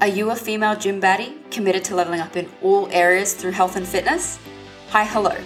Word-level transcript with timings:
Are 0.00 0.08
you 0.08 0.32
a 0.32 0.36
female 0.36 0.74
gym 0.74 1.00
baddie 1.00 1.48
committed 1.52 1.84
to 1.84 1.94
leveling 1.94 2.18
up 2.18 2.34
in 2.36 2.48
all 2.62 2.88
areas 2.90 3.32
through 3.32 3.52
health 3.52 3.76
and 3.76 3.86
fitness? 3.86 4.40
Hi, 4.88 5.04
hello. 5.04 5.36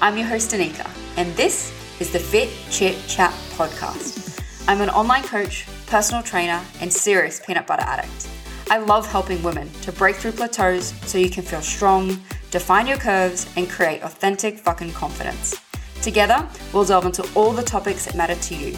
I'm 0.00 0.16
your 0.16 0.26
host, 0.26 0.50
Danika, 0.50 0.90
and 1.18 1.30
this 1.36 1.72
is 2.00 2.10
the 2.10 2.18
Fit 2.18 2.48
Chit 2.70 2.96
Chat 3.06 3.32
podcast. 3.54 4.42
I'm 4.66 4.80
an 4.80 4.88
online 4.88 5.24
coach, 5.24 5.66
personal 5.86 6.22
trainer, 6.22 6.60
and 6.80 6.90
serious 6.90 7.38
peanut 7.44 7.66
butter 7.66 7.82
addict. 7.82 8.28
I 8.70 8.78
love 8.78 9.06
helping 9.06 9.42
women 9.42 9.70
to 9.82 9.92
break 9.92 10.16
through 10.16 10.32
plateaus 10.32 10.94
so 11.06 11.18
you 11.18 11.28
can 11.28 11.44
feel 11.44 11.62
strong, 11.62 12.18
define 12.50 12.86
your 12.86 12.98
curves, 12.98 13.46
and 13.56 13.68
create 13.68 14.02
authentic 14.02 14.58
fucking 14.58 14.92
confidence. 14.92 15.60
Together, 16.00 16.48
we'll 16.72 16.84
delve 16.84 17.04
into 17.04 17.28
all 17.34 17.52
the 17.52 17.62
topics 17.62 18.06
that 18.06 18.16
matter 18.16 18.36
to 18.36 18.54
you. 18.54 18.76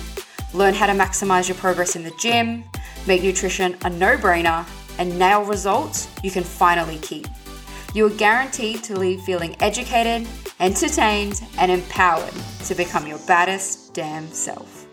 Learn 0.55 0.75
how 0.75 0.87
to 0.87 0.93
maximize 0.93 1.49
your 1.49 1.57
progress 1.57 1.95
in 1.95 2.03
the 2.03 2.13
gym, 2.19 2.65
make 3.07 3.23
nutrition 3.23 3.77
a 3.85 3.91
no 3.91 4.17
brainer, 4.17 4.67
and 5.01 5.19
nail 5.19 5.43
results 5.45 6.07
you 6.23 6.31
can 6.31 6.45
finally 6.45 6.99
keep. 6.99 7.27
You 7.95 8.07
are 8.07 8.11
guaranteed 8.11 8.85
to 8.85 8.97
leave 8.97 9.23
feeling 9.23 9.57
educated, 9.61 10.29
entertained, 10.61 11.43
and 11.59 11.73
empowered 11.73 12.35
to 12.67 12.75
become 12.77 13.07
your 13.07 13.19
baddest 13.27 13.95
damn 13.95 14.29
self. 14.29 14.87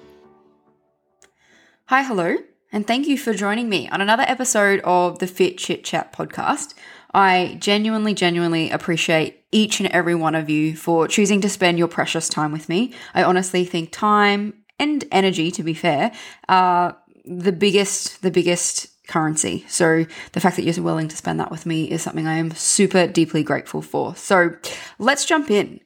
Hi, 1.86 2.02
hello, 2.02 2.38
and 2.72 2.88
thank 2.88 3.08
you 3.08 3.18
for 3.18 3.34
joining 3.34 3.70
me 3.70 3.88
on 3.90 4.02
another 4.02 4.24
episode 4.26 4.80
of 4.80 5.20
the 5.20 5.28
Fit 5.28 5.58
Chit 5.58 5.84
Chat 5.84 6.12
podcast. 6.12 6.74
I 7.14 7.58
genuinely, 7.60 8.14
genuinely 8.14 8.70
appreciate 8.72 9.44
each 9.52 9.80
and 9.80 9.90
every 9.90 10.16
one 10.16 10.36
of 10.36 10.50
you 10.50 10.76
for 10.76 11.08
choosing 11.08 11.42
to 11.42 11.50
spend 11.50 11.78
your 11.78 11.88
precious 11.88 12.30
time 12.30 12.52
with 12.52 12.68
me. 12.68 12.94
I 13.14 13.24
honestly 13.24 13.64
think 13.66 13.92
time 13.92 14.54
and 14.80 15.06
energy, 15.12 15.52
to 15.52 15.64
be 15.64 15.74
fair, 15.74 16.12
are 16.50 16.98
the 17.26 17.52
biggest, 17.52 18.22
the 18.22 18.32
biggest 18.32 18.97
currency. 19.08 19.66
So 19.68 20.06
the 20.34 20.40
fact 20.40 20.56
that 20.56 20.64
you're 20.64 20.84
willing 20.84 21.08
to 21.08 21.18
spend 21.18 21.40
that 21.40 21.52
with 21.52 21.66
me 21.66 21.90
is 21.90 22.02
something 22.02 22.28
I 22.28 22.38
am 22.38 22.52
super 22.52 23.08
deeply 23.08 23.44
grateful 23.44 23.82
for. 23.82 24.16
So 24.16 24.52
let's 25.00 25.26
jump 25.26 25.50
in. 25.50 25.80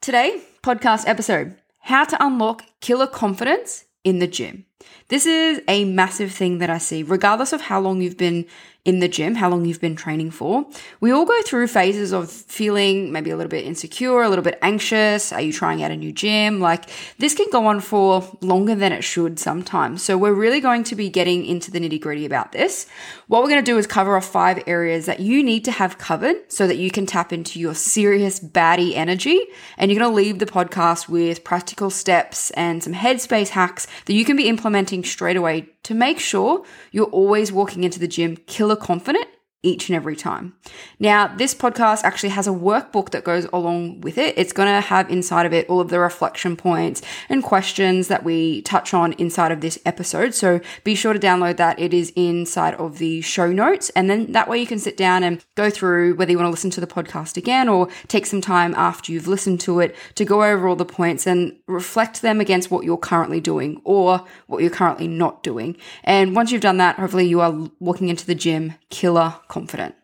Today, 0.00 0.42
podcast 0.62 1.08
episode 1.08 1.56
How 1.80 2.04
to 2.04 2.24
Unlock 2.24 2.64
Killer 2.80 3.06
Confidence 3.06 3.86
in 4.04 4.20
the 4.20 4.26
Gym. 4.26 4.64
This 5.08 5.24
is 5.24 5.62
a 5.68 5.84
massive 5.84 6.32
thing 6.32 6.58
that 6.58 6.68
I 6.68 6.78
see, 6.78 7.02
regardless 7.02 7.52
of 7.52 7.62
how 7.62 7.80
long 7.80 8.02
you've 8.02 8.18
been 8.18 8.46
in 8.84 9.00
the 9.00 9.08
gym, 9.08 9.34
how 9.34 9.50
long 9.50 9.66
you've 9.66 9.80
been 9.80 9.96
training 9.96 10.30
for. 10.30 10.66
We 11.00 11.10
all 11.10 11.26
go 11.26 11.42
through 11.42 11.66
phases 11.66 12.12
of 12.12 12.30
feeling 12.30 13.12
maybe 13.12 13.28
a 13.30 13.36
little 13.36 13.50
bit 13.50 13.66
insecure, 13.66 14.22
a 14.22 14.30
little 14.30 14.44
bit 14.44 14.58
anxious. 14.62 15.30
Are 15.30 15.42
you 15.42 15.52
trying 15.52 15.82
out 15.82 15.90
a 15.90 15.96
new 15.96 16.10
gym? 16.10 16.60
Like 16.60 16.88
this 17.18 17.34
can 17.34 17.50
go 17.50 17.66
on 17.66 17.80
for 17.80 18.38
longer 18.40 18.74
than 18.74 18.92
it 18.92 19.02
should 19.02 19.38
sometimes. 19.38 20.02
So 20.02 20.16
we're 20.16 20.32
really 20.32 20.60
going 20.60 20.84
to 20.84 20.96
be 20.96 21.10
getting 21.10 21.44
into 21.44 21.70
the 21.70 21.80
nitty 21.80 22.00
gritty 22.00 22.24
about 22.24 22.52
this. 22.52 22.86
What 23.26 23.42
we're 23.42 23.50
going 23.50 23.62
to 23.62 23.70
do 23.70 23.76
is 23.76 23.86
cover 23.86 24.16
off 24.16 24.24
five 24.24 24.62
areas 24.66 25.04
that 25.04 25.20
you 25.20 25.42
need 25.42 25.66
to 25.66 25.72
have 25.72 25.98
covered 25.98 26.50
so 26.50 26.66
that 26.66 26.76
you 26.78 26.90
can 26.90 27.04
tap 27.04 27.30
into 27.30 27.60
your 27.60 27.74
serious 27.74 28.40
baddie 28.40 28.94
energy. 28.94 29.38
And 29.76 29.90
you're 29.90 30.00
going 30.00 30.10
to 30.10 30.16
leave 30.16 30.38
the 30.38 30.46
podcast 30.46 31.10
with 31.10 31.44
practical 31.44 31.90
steps 31.90 32.50
and 32.52 32.82
some 32.82 32.94
headspace 32.94 33.48
hacks 33.48 33.86
that 34.06 34.14
you 34.14 34.24
can 34.24 34.36
be 34.36 34.48
implementing 34.48 34.67
straight 35.04 35.36
away 35.36 35.68
to 35.82 35.94
make 35.94 36.18
sure 36.18 36.64
you're 36.92 37.06
always 37.06 37.52
walking 37.52 37.84
into 37.84 37.98
the 37.98 38.08
gym 38.08 38.36
killer 38.46 38.76
confident 38.76 39.26
each 39.62 39.88
and 39.88 39.96
every 39.96 40.14
time. 40.14 40.54
Now, 41.00 41.26
this 41.26 41.52
podcast 41.52 42.04
actually 42.04 42.28
has 42.28 42.46
a 42.46 42.50
workbook 42.52 43.10
that 43.10 43.24
goes 43.24 43.46
along 43.52 44.02
with 44.02 44.16
it. 44.16 44.38
It's 44.38 44.52
going 44.52 44.68
to 44.68 44.80
have 44.80 45.10
inside 45.10 45.46
of 45.46 45.52
it 45.52 45.68
all 45.68 45.80
of 45.80 45.88
the 45.88 45.98
reflection 45.98 46.56
points 46.56 47.02
and 47.28 47.42
questions 47.42 48.06
that 48.06 48.22
we 48.22 48.62
touch 48.62 48.94
on 48.94 49.14
inside 49.14 49.50
of 49.50 49.60
this 49.60 49.76
episode. 49.84 50.32
So 50.32 50.60
be 50.84 50.94
sure 50.94 51.12
to 51.12 51.18
download 51.18 51.56
that. 51.56 51.78
It 51.80 51.92
is 51.92 52.12
inside 52.14 52.74
of 52.74 52.98
the 52.98 53.20
show 53.20 53.50
notes. 53.50 53.90
And 53.90 54.08
then 54.08 54.30
that 54.30 54.48
way 54.48 54.60
you 54.60 54.66
can 54.66 54.78
sit 54.78 54.96
down 54.96 55.24
and 55.24 55.44
go 55.56 55.70
through 55.70 56.14
whether 56.14 56.30
you 56.30 56.38
want 56.38 56.46
to 56.46 56.52
listen 56.52 56.70
to 56.70 56.80
the 56.80 56.86
podcast 56.86 57.36
again 57.36 57.68
or 57.68 57.88
take 58.06 58.26
some 58.26 58.40
time 58.40 58.74
after 58.76 59.10
you've 59.10 59.26
listened 59.26 59.60
to 59.62 59.80
it 59.80 59.96
to 60.14 60.24
go 60.24 60.44
over 60.44 60.68
all 60.68 60.76
the 60.76 60.84
points 60.84 61.26
and 61.26 61.58
reflect 61.66 62.22
them 62.22 62.40
against 62.40 62.70
what 62.70 62.84
you're 62.84 62.96
currently 62.96 63.40
doing 63.40 63.80
or 63.82 64.24
what 64.46 64.62
you're 64.62 64.70
currently 64.70 65.08
not 65.08 65.42
doing. 65.42 65.76
And 66.04 66.36
once 66.36 66.52
you've 66.52 66.60
done 66.60 66.76
that, 66.76 66.96
hopefully 66.96 67.26
you 67.26 67.40
are 67.40 67.68
walking 67.80 68.08
into 68.08 68.24
the 68.24 68.36
gym 68.36 68.74
killer 68.90 69.34
confident. 69.48 69.94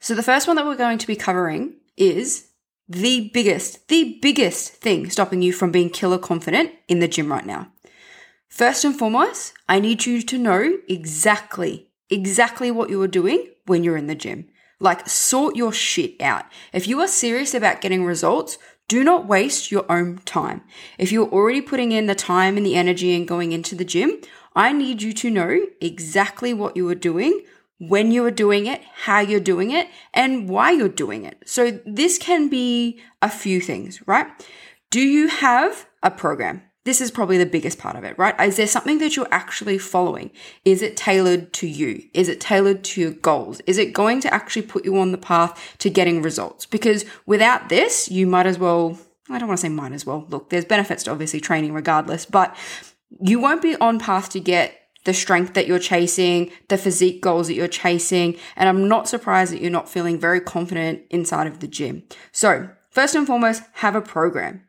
So, 0.00 0.14
the 0.14 0.22
first 0.22 0.46
one 0.46 0.56
that 0.56 0.64
we're 0.64 0.76
going 0.76 0.98
to 0.98 1.06
be 1.06 1.16
covering 1.16 1.74
is 1.96 2.48
the 2.88 3.30
biggest, 3.32 3.88
the 3.88 4.18
biggest 4.20 4.72
thing 4.74 5.10
stopping 5.10 5.42
you 5.42 5.52
from 5.52 5.70
being 5.70 5.90
killer 5.90 6.18
confident 6.18 6.72
in 6.88 7.00
the 7.00 7.08
gym 7.08 7.30
right 7.30 7.46
now. 7.46 7.70
First 8.48 8.84
and 8.84 8.98
foremost, 8.98 9.52
I 9.68 9.78
need 9.78 10.06
you 10.06 10.22
to 10.22 10.38
know 10.38 10.78
exactly, 10.88 11.90
exactly 12.08 12.70
what 12.70 12.90
you 12.90 13.00
are 13.02 13.08
doing 13.08 13.46
when 13.66 13.84
you're 13.84 13.96
in 13.96 14.08
the 14.08 14.14
gym. 14.16 14.48
Like, 14.80 15.08
sort 15.08 15.54
your 15.54 15.72
shit 15.72 16.20
out. 16.20 16.46
If 16.72 16.88
you 16.88 17.00
are 17.00 17.06
serious 17.06 17.54
about 17.54 17.80
getting 17.80 18.04
results, 18.04 18.58
do 18.88 19.04
not 19.04 19.28
waste 19.28 19.70
your 19.70 19.84
own 19.88 20.18
time. 20.24 20.62
If 20.98 21.12
you're 21.12 21.28
already 21.28 21.60
putting 21.60 21.92
in 21.92 22.06
the 22.06 22.14
time 22.16 22.56
and 22.56 22.66
the 22.66 22.74
energy 22.74 23.14
and 23.14 23.28
going 23.28 23.52
into 23.52 23.76
the 23.76 23.84
gym, 23.84 24.20
I 24.56 24.72
need 24.72 25.00
you 25.00 25.12
to 25.12 25.30
know 25.30 25.60
exactly 25.80 26.52
what 26.52 26.76
you 26.76 26.88
are 26.88 26.96
doing 26.96 27.42
when 27.80 28.12
you 28.12 28.24
are 28.26 28.30
doing 28.30 28.66
it, 28.66 28.82
how 28.94 29.20
you're 29.20 29.40
doing 29.40 29.70
it, 29.70 29.88
and 30.12 30.48
why 30.48 30.70
you're 30.70 30.88
doing 30.88 31.24
it. 31.24 31.38
So 31.46 31.80
this 31.86 32.18
can 32.18 32.48
be 32.48 33.00
a 33.22 33.30
few 33.30 33.60
things, 33.60 34.06
right? 34.06 34.26
Do 34.90 35.00
you 35.00 35.28
have 35.28 35.86
a 36.02 36.10
program? 36.10 36.62
This 36.84 37.00
is 37.00 37.10
probably 37.10 37.38
the 37.38 37.46
biggest 37.46 37.78
part 37.78 37.96
of 37.96 38.04
it, 38.04 38.18
right? 38.18 38.38
Is 38.40 38.56
there 38.56 38.66
something 38.66 38.98
that 38.98 39.16
you're 39.16 39.28
actually 39.30 39.78
following? 39.78 40.30
Is 40.64 40.82
it 40.82 40.96
tailored 40.96 41.54
to 41.54 41.66
you? 41.66 42.02
Is 42.12 42.28
it 42.28 42.40
tailored 42.40 42.84
to 42.84 43.00
your 43.00 43.12
goals? 43.12 43.60
Is 43.66 43.78
it 43.78 43.94
going 43.94 44.20
to 44.22 44.32
actually 44.32 44.62
put 44.62 44.84
you 44.84 44.98
on 44.98 45.12
the 45.12 45.18
path 45.18 45.76
to 45.78 45.88
getting 45.88 46.20
results? 46.20 46.66
Because 46.66 47.04
without 47.24 47.70
this, 47.70 48.10
you 48.10 48.26
might 48.26 48.46
as 48.46 48.58
well, 48.58 48.98
I 49.30 49.38
don't 49.38 49.48
want 49.48 49.58
to 49.58 49.62
say 49.62 49.68
might 49.70 49.92
as 49.92 50.04
well. 50.04 50.26
Look, 50.28 50.50
there's 50.50 50.64
benefits 50.66 51.04
to 51.04 51.12
obviously 51.12 51.40
training 51.40 51.72
regardless, 51.72 52.26
but 52.26 52.54
you 53.22 53.40
won't 53.40 53.62
be 53.62 53.76
on 53.76 53.98
path 53.98 54.28
to 54.30 54.40
get 54.40 54.79
the 55.04 55.14
strength 55.14 55.54
that 55.54 55.66
you're 55.66 55.78
chasing, 55.78 56.50
the 56.68 56.76
physique 56.76 57.20
goals 57.20 57.46
that 57.46 57.54
you're 57.54 57.68
chasing. 57.68 58.36
And 58.56 58.68
I'm 58.68 58.88
not 58.88 59.08
surprised 59.08 59.52
that 59.52 59.60
you're 59.60 59.70
not 59.70 59.88
feeling 59.88 60.18
very 60.18 60.40
confident 60.40 61.02
inside 61.10 61.46
of 61.46 61.60
the 61.60 61.68
gym. 61.68 62.02
So, 62.32 62.70
first 62.90 63.14
and 63.14 63.26
foremost, 63.26 63.62
have 63.74 63.96
a 63.96 64.02
program. 64.02 64.64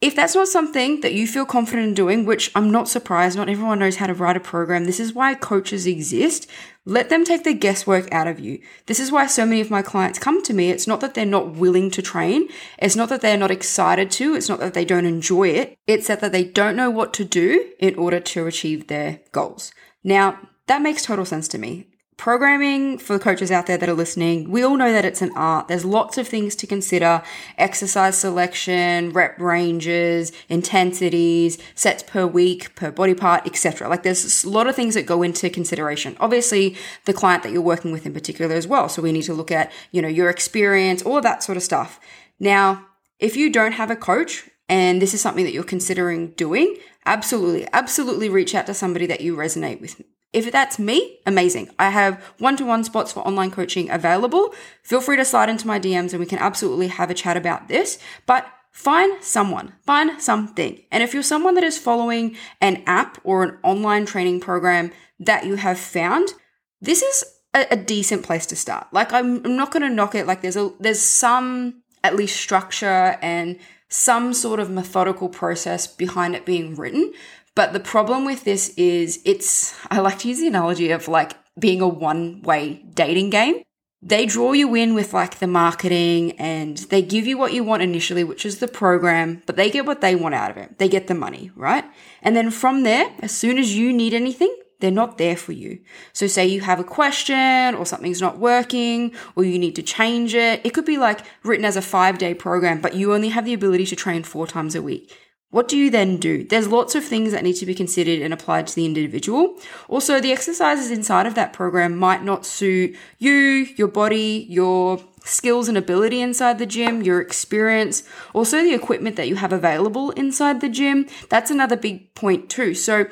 If 0.00 0.14
that's 0.14 0.36
not 0.36 0.46
something 0.46 1.00
that 1.00 1.14
you 1.14 1.26
feel 1.26 1.44
confident 1.44 1.88
in 1.88 1.94
doing, 1.94 2.24
which 2.24 2.52
I'm 2.54 2.70
not 2.70 2.88
surprised, 2.88 3.36
not 3.36 3.48
everyone 3.48 3.80
knows 3.80 3.96
how 3.96 4.06
to 4.06 4.14
write 4.14 4.36
a 4.36 4.40
program. 4.40 4.84
This 4.84 5.00
is 5.00 5.12
why 5.12 5.34
coaches 5.34 5.88
exist. 5.88 6.48
Let 6.88 7.10
them 7.10 7.22
take 7.22 7.44
the 7.44 7.52
guesswork 7.52 8.10
out 8.10 8.26
of 8.28 8.40
you. 8.40 8.62
This 8.86 8.98
is 8.98 9.12
why 9.12 9.26
so 9.26 9.44
many 9.44 9.60
of 9.60 9.70
my 9.70 9.82
clients 9.82 10.18
come 10.18 10.42
to 10.44 10.54
me. 10.54 10.70
It's 10.70 10.86
not 10.86 11.02
that 11.02 11.12
they're 11.12 11.26
not 11.26 11.50
willing 11.50 11.90
to 11.90 12.00
train. 12.00 12.48
It's 12.78 12.96
not 12.96 13.10
that 13.10 13.20
they're 13.20 13.36
not 13.36 13.50
excited 13.50 14.10
to. 14.12 14.34
It's 14.34 14.48
not 14.48 14.58
that 14.60 14.72
they 14.72 14.86
don't 14.86 15.04
enjoy 15.04 15.48
it. 15.48 15.76
It's 15.86 16.06
that, 16.06 16.32
they 16.32 16.44
don't 16.44 16.76
know 16.76 16.88
what 16.88 17.12
to 17.12 17.26
do 17.26 17.72
in 17.78 17.94
order 17.96 18.20
to 18.20 18.46
achieve 18.46 18.86
their 18.86 19.20
goals. 19.32 19.70
Now, 20.02 20.38
that 20.66 20.80
makes 20.80 21.02
total 21.02 21.26
sense 21.26 21.46
to 21.48 21.58
me 21.58 21.87
programming 22.18 22.98
for 22.98 23.16
coaches 23.18 23.50
out 23.50 23.66
there 23.66 23.78
that 23.78 23.88
are 23.88 23.94
listening, 23.94 24.50
we 24.50 24.62
all 24.62 24.76
know 24.76 24.92
that 24.92 25.04
it's 25.04 25.22
an 25.22 25.30
art. 25.36 25.68
There's 25.68 25.84
lots 25.84 26.18
of 26.18 26.26
things 26.26 26.56
to 26.56 26.66
consider 26.66 27.22
exercise 27.56 28.18
selection, 28.18 29.10
rep 29.10 29.38
ranges, 29.38 30.32
intensities, 30.48 31.58
sets 31.76 32.02
per 32.02 32.26
week, 32.26 32.74
per 32.74 32.90
body 32.90 33.14
part, 33.14 33.46
etc. 33.46 33.88
Like 33.88 34.02
there's 34.02 34.44
a 34.44 34.50
lot 34.50 34.66
of 34.66 34.74
things 34.74 34.94
that 34.94 35.06
go 35.06 35.22
into 35.22 35.48
consideration. 35.48 36.16
Obviously, 36.18 36.76
the 37.04 37.14
client 37.14 37.44
that 37.44 37.52
you're 37.52 37.62
working 37.62 37.92
with 37.92 38.04
in 38.04 38.12
particular 38.12 38.54
as 38.54 38.66
well. 38.66 38.88
So 38.88 39.00
we 39.00 39.12
need 39.12 39.22
to 39.22 39.32
look 39.32 39.52
at, 39.52 39.70
you 39.92 40.02
know, 40.02 40.08
your 40.08 40.28
experience, 40.28 41.02
all 41.02 41.20
that 41.20 41.44
sort 41.44 41.56
of 41.56 41.62
stuff. 41.62 42.00
Now, 42.40 42.84
if 43.20 43.36
you 43.36 43.50
don't 43.50 43.72
have 43.72 43.92
a 43.92 43.96
coach, 43.96 44.50
and 44.68 45.00
this 45.00 45.14
is 45.14 45.20
something 45.20 45.44
that 45.44 45.52
you're 45.52 45.62
considering 45.62 46.32
doing, 46.32 46.76
absolutely, 47.06 47.68
absolutely 47.72 48.28
reach 48.28 48.56
out 48.56 48.66
to 48.66 48.74
somebody 48.74 49.06
that 49.06 49.20
you 49.20 49.36
resonate 49.36 49.80
with 49.80 50.02
if 50.32 50.52
that's 50.52 50.78
me, 50.78 51.20
amazing. 51.26 51.70
I 51.78 51.90
have 51.90 52.22
one 52.38 52.56
to 52.58 52.64
one 52.64 52.84
spots 52.84 53.12
for 53.12 53.26
online 53.26 53.50
coaching 53.50 53.90
available. 53.90 54.54
Feel 54.82 55.00
free 55.00 55.16
to 55.16 55.24
slide 55.24 55.48
into 55.48 55.66
my 55.66 55.80
DMs 55.80 56.12
and 56.12 56.20
we 56.20 56.26
can 56.26 56.38
absolutely 56.38 56.88
have 56.88 57.10
a 57.10 57.14
chat 57.14 57.36
about 57.36 57.68
this. 57.68 57.98
But 58.26 58.46
find 58.70 59.22
someone, 59.22 59.72
find 59.86 60.20
something. 60.20 60.82
And 60.92 61.02
if 61.02 61.14
you're 61.14 61.22
someone 61.22 61.54
that 61.54 61.64
is 61.64 61.78
following 61.78 62.36
an 62.60 62.82
app 62.86 63.18
or 63.24 63.42
an 63.42 63.58
online 63.62 64.04
training 64.04 64.40
program 64.40 64.92
that 65.18 65.46
you 65.46 65.56
have 65.56 65.78
found, 65.78 66.34
this 66.80 67.02
is 67.02 67.24
a, 67.54 67.66
a 67.70 67.76
decent 67.76 68.22
place 68.22 68.44
to 68.46 68.56
start. 68.56 68.86
Like 68.92 69.12
I'm, 69.12 69.44
I'm 69.46 69.56
not 69.56 69.72
going 69.72 69.82
to 69.82 69.88
knock 69.88 70.14
it. 70.14 70.26
Like 70.26 70.42
there's 70.42 70.56
a, 70.56 70.70
there's 70.78 71.00
some 71.00 71.82
at 72.04 72.16
least 72.16 72.36
structure 72.36 73.18
and 73.22 73.58
some 73.88 74.34
sort 74.34 74.60
of 74.60 74.70
methodical 74.70 75.28
process 75.28 75.86
behind 75.86 76.36
it 76.36 76.44
being 76.44 76.74
written. 76.74 77.12
But 77.58 77.72
the 77.72 77.80
problem 77.80 78.24
with 78.24 78.44
this 78.44 78.68
is 78.76 79.20
it's, 79.24 79.76
I 79.90 79.98
like 79.98 80.20
to 80.20 80.28
use 80.28 80.38
the 80.38 80.46
analogy 80.46 80.92
of 80.92 81.08
like 81.08 81.32
being 81.58 81.80
a 81.80 81.88
one 81.88 82.40
way 82.42 82.84
dating 82.94 83.30
game. 83.30 83.64
They 84.00 84.26
draw 84.26 84.52
you 84.52 84.76
in 84.76 84.94
with 84.94 85.12
like 85.12 85.40
the 85.40 85.48
marketing 85.48 86.38
and 86.38 86.78
they 86.78 87.02
give 87.02 87.26
you 87.26 87.36
what 87.36 87.52
you 87.52 87.64
want 87.64 87.82
initially, 87.82 88.22
which 88.22 88.46
is 88.46 88.60
the 88.60 88.68
program, 88.68 89.42
but 89.44 89.56
they 89.56 89.72
get 89.72 89.86
what 89.86 90.02
they 90.02 90.14
want 90.14 90.36
out 90.36 90.52
of 90.52 90.56
it. 90.56 90.78
They 90.78 90.88
get 90.88 91.08
the 91.08 91.16
money, 91.16 91.50
right? 91.56 91.84
And 92.22 92.36
then 92.36 92.52
from 92.52 92.84
there, 92.84 93.12
as 93.18 93.32
soon 93.32 93.58
as 93.58 93.76
you 93.76 93.92
need 93.92 94.14
anything, 94.14 94.56
they're 94.78 94.92
not 94.92 95.18
there 95.18 95.36
for 95.36 95.50
you. 95.50 95.80
So, 96.12 96.28
say 96.28 96.46
you 96.46 96.60
have 96.60 96.78
a 96.78 96.84
question 96.84 97.74
or 97.74 97.84
something's 97.84 98.20
not 98.20 98.38
working 98.38 99.16
or 99.34 99.42
you 99.42 99.58
need 99.58 99.74
to 99.74 99.82
change 99.82 100.32
it. 100.32 100.60
It 100.62 100.74
could 100.74 100.84
be 100.84 100.96
like 100.96 101.26
written 101.42 101.64
as 101.64 101.76
a 101.76 101.82
five 101.82 102.18
day 102.18 102.34
program, 102.34 102.80
but 102.80 102.94
you 102.94 103.12
only 103.12 103.30
have 103.30 103.44
the 103.44 103.54
ability 103.54 103.86
to 103.86 103.96
train 103.96 104.22
four 104.22 104.46
times 104.46 104.76
a 104.76 104.82
week. 104.82 105.12
What 105.50 105.66
do 105.66 105.78
you 105.78 105.90
then 105.90 106.18
do? 106.18 106.44
There's 106.44 106.68
lots 106.68 106.94
of 106.94 107.04
things 107.04 107.32
that 107.32 107.42
need 107.42 107.54
to 107.54 107.64
be 107.64 107.74
considered 107.74 108.20
and 108.20 108.34
applied 108.34 108.66
to 108.66 108.74
the 108.74 108.84
individual. 108.84 109.56
Also, 109.88 110.20
the 110.20 110.30
exercises 110.30 110.90
inside 110.90 111.26
of 111.26 111.34
that 111.36 111.54
program 111.54 111.96
might 111.96 112.22
not 112.22 112.44
suit 112.44 112.94
you, 113.16 113.66
your 113.76 113.88
body, 113.88 114.46
your 114.50 115.00
skills 115.24 115.66
and 115.66 115.78
ability 115.78 116.20
inside 116.20 116.58
the 116.58 116.66
gym, 116.66 117.00
your 117.00 117.22
experience, 117.22 118.02
also 118.34 118.62
the 118.62 118.74
equipment 118.74 119.16
that 119.16 119.28
you 119.28 119.36
have 119.36 119.52
available 119.52 120.10
inside 120.12 120.60
the 120.60 120.68
gym. 120.68 121.06
That's 121.30 121.50
another 121.50 121.76
big 121.76 122.14
point 122.14 122.50
too. 122.50 122.74
So 122.74 123.06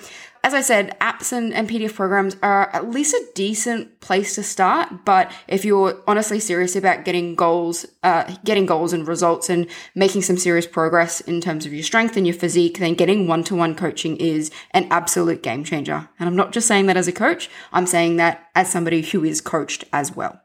as 0.46 0.54
I 0.54 0.60
said, 0.60 0.96
apps 1.00 1.32
and, 1.32 1.52
and 1.52 1.68
PDF 1.68 1.94
programs 1.94 2.36
are 2.40 2.70
at 2.72 2.88
least 2.88 3.12
a 3.12 3.26
decent 3.34 3.98
place 3.98 4.36
to 4.36 4.44
start. 4.44 5.04
But 5.04 5.32
if 5.48 5.64
you're 5.64 6.00
honestly 6.06 6.38
serious 6.38 6.76
about 6.76 7.04
getting 7.04 7.34
goals, 7.34 7.84
uh, 8.04 8.32
getting 8.44 8.64
goals 8.64 8.92
and 8.92 9.08
results 9.08 9.50
and 9.50 9.66
making 9.96 10.22
some 10.22 10.36
serious 10.36 10.64
progress 10.64 11.20
in 11.20 11.40
terms 11.40 11.66
of 11.66 11.74
your 11.74 11.82
strength 11.82 12.16
and 12.16 12.24
your 12.28 12.36
physique, 12.36 12.78
then 12.78 12.94
getting 12.94 13.26
one 13.26 13.42
to 13.42 13.56
one 13.56 13.74
coaching 13.74 14.16
is 14.18 14.52
an 14.70 14.86
absolute 14.88 15.42
game 15.42 15.64
changer. 15.64 16.08
And 16.20 16.28
I'm 16.28 16.36
not 16.36 16.52
just 16.52 16.68
saying 16.68 16.86
that 16.86 16.96
as 16.96 17.08
a 17.08 17.12
coach, 17.12 17.50
I'm 17.72 17.86
saying 17.86 18.14
that 18.18 18.46
as 18.54 18.70
somebody 18.70 19.02
who 19.02 19.24
is 19.24 19.40
coached 19.40 19.82
as 19.92 20.14
well. 20.14 20.40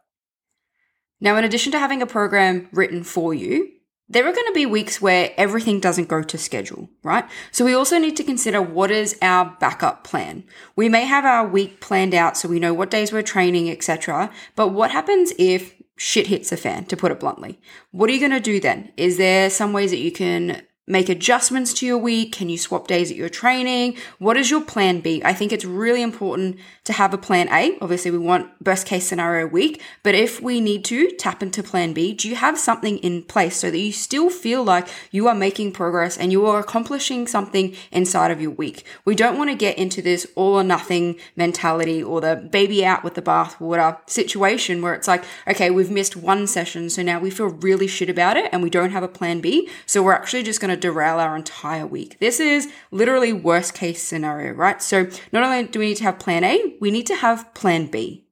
Now, 1.19 1.37
in 1.37 1.43
addition 1.43 1.71
to 1.73 1.79
having 1.79 2.01
a 2.01 2.07
program 2.07 2.69
written 2.71 3.03
for 3.03 3.35
you, 3.35 3.69
there 4.11 4.27
are 4.27 4.33
going 4.33 4.47
to 4.47 4.53
be 4.53 4.65
weeks 4.65 5.01
where 5.01 5.31
everything 5.37 5.79
doesn't 5.79 6.09
go 6.09 6.21
to 6.21 6.37
schedule, 6.37 6.89
right? 7.01 7.25
So 7.51 7.63
we 7.63 7.73
also 7.73 7.97
need 7.97 8.17
to 8.17 8.23
consider 8.23 8.61
what 8.61 8.91
is 8.91 9.17
our 9.21 9.55
backup 9.59 10.03
plan. 10.03 10.43
We 10.75 10.89
may 10.89 11.05
have 11.05 11.23
our 11.23 11.47
week 11.47 11.79
planned 11.79 12.13
out 12.13 12.35
so 12.35 12.49
we 12.49 12.59
know 12.59 12.73
what 12.73 12.91
days 12.91 13.13
we're 13.13 13.21
training, 13.21 13.69
etc. 13.69 14.29
But 14.55 14.69
what 14.69 14.91
happens 14.91 15.31
if 15.37 15.75
shit 15.95 16.27
hits 16.27 16.49
the 16.49 16.57
fan, 16.57 16.85
to 16.85 16.97
put 16.97 17.11
it 17.11 17.19
bluntly? 17.19 17.59
What 17.91 18.09
are 18.09 18.13
you 18.13 18.19
going 18.19 18.31
to 18.31 18.39
do 18.39 18.59
then? 18.59 18.91
Is 18.97 19.17
there 19.17 19.49
some 19.49 19.71
ways 19.71 19.91
that 19.91 19.99
you 19.99 20.11
can 20.11 20.63
make 20.87 21.09
adjustments 21.09 21.73
to 21.73 21.85
your 21.85 21.97
week? 21.97 22.33
Can 22.33 22.49
you 22.49 22.57
swap 22.57 22.87
days 22.87 23.11
at 23.11 23.17
your 23.17 23.29
training? 23.29 23.95
What 24.17 24.35
is 24.35 24.49
your 24.49 24.61
plan 24.61 24.99
B? 24.99 25.21
I 25.23 25.33
think 25.33 25.51
it's 25.51 25.63
really 25.63 26.01
important 26.01 26.57
to 26.85 26.93
have 26.93 27.13
a 27.13 27.17
plan 27.17 27.47
A. 27.49 27.77
Obviously, 27.81 28.09
we 28.09 28.17
want 28.17 28.63
best 28.63 28.87
case 28.87 29.07
scenario 29.07 29.45
week, 29.45 29.81
but 30.01 30.15
if 30.15 30.41
we 30.41 30.59
need 30.59 30.83
to 30.85 31.11
tap 31.11 31.43
into 31.43 31.61
plan 31.61 31.93
B, 31.93 32.13
do 32.13 32.27
you 32.27 32.35
have 32.35 32.57
something 32.57 32.97
in 32.97 33.23
place 33.23 33.57
so 33.57 33.69
that 33.69 33.77
you 33.77 33.91
still 33.91 34.29
feel 34.29 34.63
like 34.63 34.87
you 35.11 35.27
are 35.27 35.35
making 35.35 35.71
progress 35.71 36.17
and 36.17 36.31
you 36.31 36.45
are 36.47 36.59
accomplishing 36.59 37.27
something 37.27 37.75
inside 37.91 38.31
of 38.31 38.41
your 38.41 38.51
week? 38.51 38.83
We 39.05 39.15
don't 39.15 39.37
want 39.37 39.51
to 39.51 39.55
get 39.55 39.77
into 39.77 40.01
this 40.01 40.25
all 40.35 40.55
or 40.55 40.63
nothing 40.63 41.19
mentality 41.35 42.01
or 42.01 42.21
the 42.21 42.35
baby 42.35 42.83
out 42.83 43.03
with 43.03 43.13
the 43.13 43.21
bathwater 43.21 43.97
situation 44.09 44.81
where 44.81 44.95
it's 44.95 45.07
like, 45.07 45.23
okay, 45.47 45.69
we've 45.69 45.91
missed 45.91 46.15
one 46.15 46.47
session, 46.47 46.89
so 46.89 47.03
now 47.03 47.19
we 47.19 47.29
feel 47.29 47.47
really 47.47 47.87
shit 47.87 48.09
about 48.09 48.35
it 48.35 48.49
and 48.51 48.63
we 48.63 48.69
don't 48.69 48.91
have 48.91 49.03
a 49.03 49.07
plan 49.07 49.41
B. 49.41 49.69
So 49.85 50.01
we're 50.01 50.13
actually 50.13 50.43
just 50.43 50.59
going 50.59 50.70
to 50.71 50.79
derail 50.79 51.19
our 51.19 51.35
entire 51.35 51.85
week. 51.85 52.19
This 52.19 52.39
is 52.39 52.71
literally 52.91 53.33
worst 53.33 53.73
case 53.73 54.01
scenario, 54.01 54.53
right? 54.53 54.81
So 54.81 55.07
not 55.31 55.43
only 55.43 55.63
do 55.67 55.79
we 55.79 55.87
need 55.87 55.97
to 55.97 56.03
have 56.03 56.19
plan 56.19 56.43
A, 56.43 56.77
we 56.79 56.91
need 56.91 57.07
to 57.07 57.15
have 57.15 57.53
plan 57.53 57.87
B. 57.87 58.25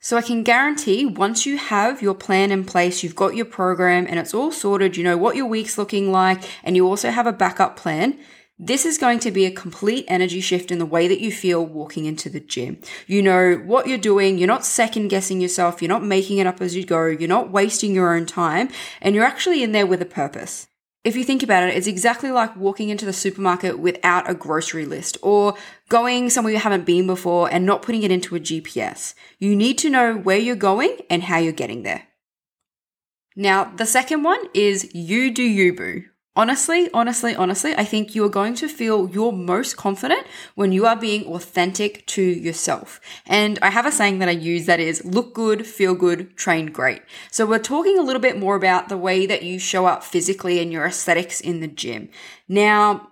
So 0.00 0.16
I 0.16 0.22
can 0.22 0.44
guarantee 0.44 1.06
once 1.06 1.44
you 1.44 1.58
have 1.58 2.00
your 2.00 2.14
plan 2.14 2.52
in 2.52 2.64
place, 2.64 3.02
you've 3.02 3.16
got 3.16 3.34
your 3.34 3.46
program 3.46 4.06
and 4.08 4.18
it's 4.18 4.32
all 4.32 4.52
sorted, 4.52 4.96
you 4.96 5.02
know 5.02 5.16
what 5.16 5.34
your 5.34 5.46
week's 5.46 5.76
looking 5.76 6.12
like, 6.12 6.48
and 6.62 6.76
you 6.76 6.86
also 6.86 7.10
have 7.10 7.26
a 7.26 7.32
backup 7.32 7.76
plan, 7.76 8.18
this 8.60 8.84
is 8.84 8.98
going 8.98 9.20
to 9.20 9.30
be 9.30 9.44
a 9.44 9.52
complete 9.52 10.04
energy 10.08 10.40
shift 10.40 10.72
in 10.72 10.78
the 10.78 10.86
way 10.86 11.06
that 11.06 11.20
you 11.20 11.30
feel 11.30 11.64
walking 11.64 12.06
into 12.06 12.28
the 12.28 12.40
gym. 12.40 12.80
You 13.06 13.22
know 13.22 13.54
what 13.54 13.86
you're 13.86 13.98
doing. 13.98 14.36
You're 14.36 14.48
not 14.48 14.64
second 14.64 15.08
guessing 15.08 15.40
yourself. 15.40 15.80
You're 15.80 15.88
not 15.88 16.02
making 16.02 16.38
it 16.38 16.46
up 16.46 16.60
as 16.60 16.74
you 16.74 16.84
go. 16.84 17.06
You're 17.06 17.28
not 17.28 17.52
wasting 17.52 17.94
your 17.94 18.14
own 18.14 18.26
time 18.26 18.68
and 19.00 19.14
you're 19.14 19.24
actually 19.24 19.62
in 19.62 19.70
there 19.72 19.86
with 19.86 20.02
a 20.02 20.06
purpose. 20.06 20.66
If 21.08 21.16
you 21.16 21.24
think 21.24 21.42
about 21.42 21.62
it, 21.62 21.74
it's 21.74 21.86
exactly 21.86 22.30
like 22.30 22.54
walking 22.54 22.90
into 22.90 23.06
the 23.06 23.14
supermarket 23.14 23.78
without 23.78 24.28
a 24.28 24.34
grocery 24.34 24.84
list 24.84 25.16
or 25.22 25.54
going 25.88 26.28
somewhere 26.28 26.52
you 26.52 26.58
haven't 26.58 26.84
been 26.84 27.06
before 27.06 27.50
and 27.50 27.64
not 27.64 27.80
putting 27.80 28.02
it 28.02 28.10
into 28.10 28.36
a 28.36 28.40
GPS. 28.40 29.14
You 29.38 29.56
need 29.56 29.78
to 29.78 29.88
know 29.88 30.14
where 30.14 30.36
you're 30.36 30.54
going 30.54 30.98
and 31.08 31.22
how 31.22 31.38
you're 31.38 31.54
getting 31.54 31.82
there. 31.82 32.08
Now, 33.34 33.72
the 33.74 33.86
second 33.86 34.22
one 34.22 34.38
is 34.52 34.94
you 34.94 35.30
do 35.30 35.42
you 35.42 35.74
boo. 35.74 36.02
Honestly, 36.38 36.88
honestly, 36.94 37.34
honestly, 37.34 37.74
I 37.74 37.84
think 37.84 38.14
you 38.14 38.24
are 38.24 38.28
going 38.28 38.54
to 38.54 38.68
feel 38.68 39.10
your 39.10 39.32
most 39.32 39.76
confident 39.76 40.24
when 40.54 40.70
you 40.70 40.86
are 40.86 40.94
being 40.94 41.26
authentic 41.26 42.06
to 42.06 42.22
yourself. 42.22 43.00
And 43.26 43.58
I 43.60 43.70
have 43.70 43.86
a 43.86 43.90
saying 43.90 44.20
that 44.20 44.28
I 44.28 44.38
use 44.38 44.66
that 44.66 44.78
is 44.78 45.04
look 45.04 45.34
good, 45.34 45.66
feel 45.66 45.96
good, 45.96 46.36
train 46.36 46.66
great. 46.66 47.02
So 47.32 47.44
we're 47.44 47.58
talking 47.58 47.98
a 47.98 48.02
little 48.02 48.22
bit 48.22 48.38
more 48.38 48.54
about 48.54 48.88
the 48.88 48.96
way 48.96 49.26
that 49.26 49.42
you 49.42 49.58
show 49.58 49.86
up 49.86 50.04
physically 50.04 50.60
and 50.60 50.70
your 50.70 50.86
aesthetics 50.86 51.40
in 51.40 51.58
the 51.58 51.66
gym. 51.66 52.08
Now, 52.46 53.08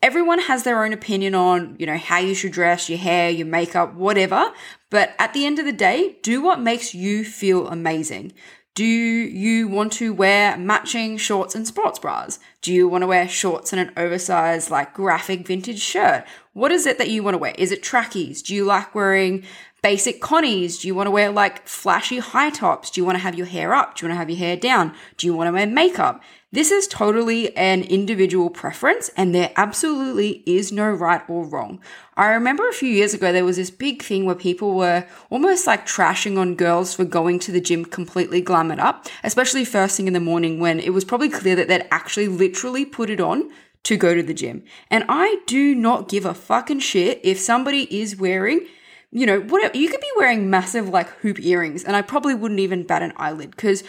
everyone 0.00 0.38
has 0.38 0.62
their 0.62 0.82
own 0.82 0.94
opinion 0.94 1.34
on, 1.34 1.76
you 1.78 1.84
know, 1.84 1.98
how 1.98 2.20
you 2.20 2.34
should 2.34 2.52
dress, 2.52 2.88
your 2.88 2.98
hair, 2.98 3.28
your 3.28 3.46
makeup, 3.46 3.92
whatever. 3.92 4.50
But 4.88 5.14
at 5.18 5.34
the 5.34 5.44
end 5.44 5.58
of 5.58 5.66
the 5.66 5.72
day, 5.72 6.16
do 6.22 6.40
what 6.40 6.58
makes 6.58 6.94
you 6.94 7.22
feel 7.22 7.68
amazing. 7.68 8.32
Do 8.74 8.86
you 8.86 9.68
want 9.68 9.92
to 9.94 10.14
wear 10.14 10.56
matching 10.56 11.18
shorts 11.18 11.54
and 11.54 11.66
sports 11.66 11.98
bras? 11.98 12.38
Do 12.62 12.72
you 12.72 12.88
want 12.88 13.02
to 13.02 13.06
wear 13.06 13.28
shorts 13.28 13.70
and 13.70 13.78
an 13.78 13.92
oversized, 13.98 14.70
like 14.70 14.94
graphic 14.94 15.46
vintage 15.46 15.78
shirt? 15.78 16.24
What 16.54 16.72
is 16.72 16.86
it 16.86 16.96
that 16.96 17.10
you 17.10 17.22
want 17.22 17.34
to 17.34 17.38
wear? 17.38 17.54
Is 17.58 17.70
it 17.70 17.82
trackies? 17.82 18.40
Do 18.40 18.54
you 18.54 18.64
like 18.64 18.94
wearing 18.94 19.44
basic 19.82 20.22
connies? 20.22 20.80
Do 20.80 20.88
you 20.88 20.94
want 20.94 21.06
to 21.06 21.10
wear 21.10 21.30
like 21.30 21.68
flashy 21.68 22.20
high 22.20 22.48
tops? 22.48 22.90
Do 22.90 23.02
you 23.02 23.04
want 23.04 23.16
to 23.16 23.22
have 23.22 23.34
your 23.34 23.46
hair 23.46 23.74
up? 23.74 23.94
Do 23.94 24.06
you 24.06 24.08
want 24.08 24.16
to 24.16 24.20
have 24.20 24.30
your 24.30 24.38
hair 24.38 24.56
down? 24.56 24.94
Do 25.18 25.26
you 25.26 25.34
want 25.34 25.48
to 25.48 25.52
wear 25.52 25.66
makeup? 25.66 26.22
This 26.54 26.70
is 26.70 26.86
totally 26.86 27.56
an 27.56 27.82
individual 27.84 28.50
preference 28.50 29.08
and 29.16 29.34
there 29.34 29.52
absolutely 29.56 30.42
is 30.44 30.70
no 30.70 30.90
right 30.90 31.22
or 31.26 31.46
wrong. 31.46 31.80
I 32.14 32.26
remember 32.26 32.68
a 32.68 32.74
few 32.74 32.90
years 32.90 33.14
ago 33.14 33.32
there 33.32 33.46
was 33.46 33.56
this 33.56 33.70
big 33.70 34.02
thing 34.02 34.26
where 34.26 34.34
people 34.34 34.74
were 34.74 35.06
almost 35.30 35.66
like 35.66 35.86
trashing 35.86 36.36
on 36.36 36.54
girls 36.54 36.94
for 36.94 37.06
going 37.06 37.38
to 37.38 37.52
the 37.52 37.60
gym 37.62 37.86
completely 37.86 38.42
glamoured 38.42 38.80
up, 38.80 39.06
especially 39.24 39.64
first 39.64 39.96
thing 39.96 40.06
in 40.06 40.12
the 40.12 40.20
morning 40.20 40.60
when 40.60 40.78
it 40.78 40.90
was 40.92 41.06
probably 41.06 41.30
clear 41.30 41.56
that 41.56 41.68
they'd 41.68 41.88
actually 41.90 42.28
literally 42.28 42.84
put 42.84 43.08
it 43.08 43.18
on 43.18 43.50
to 43.84 43.96
go 43.96 44.14
to 44.14 44.22
the 44.22 44.34
gym. 44.34 44.62
And 44.90 45.06
I 45.08 45.38
do 45.46 45.74
not 45.74 46.10
give 46.10 46.26
a 46.26 46.34
fucking 46.34 46.80
shit 46.80 47.18
if 47.24 47.40
somebody 47.40 47.84
is 47.98 48.16
wearing 48.16 48.66
you 49.14 49.26
know, 49.26 49.40
whatever 49.40 49.76
you 49.76 49.90
could 49.90 50.00
be 50.00 50.10
wearing 50.16 50.48
massive 50.48 50.88
like 50.88 51.08
hoop 51.20 51.38
earrings 51.40 51.82
and 51.84 51.96
I 51.96 52.02
probably 52.02 52.34
wouldn't 52.34 52.60
even 52.60 52.86
bat 52.86 53.02
an 53.02 53.12
eyelid 53.16 53.50
because 53.52 53.84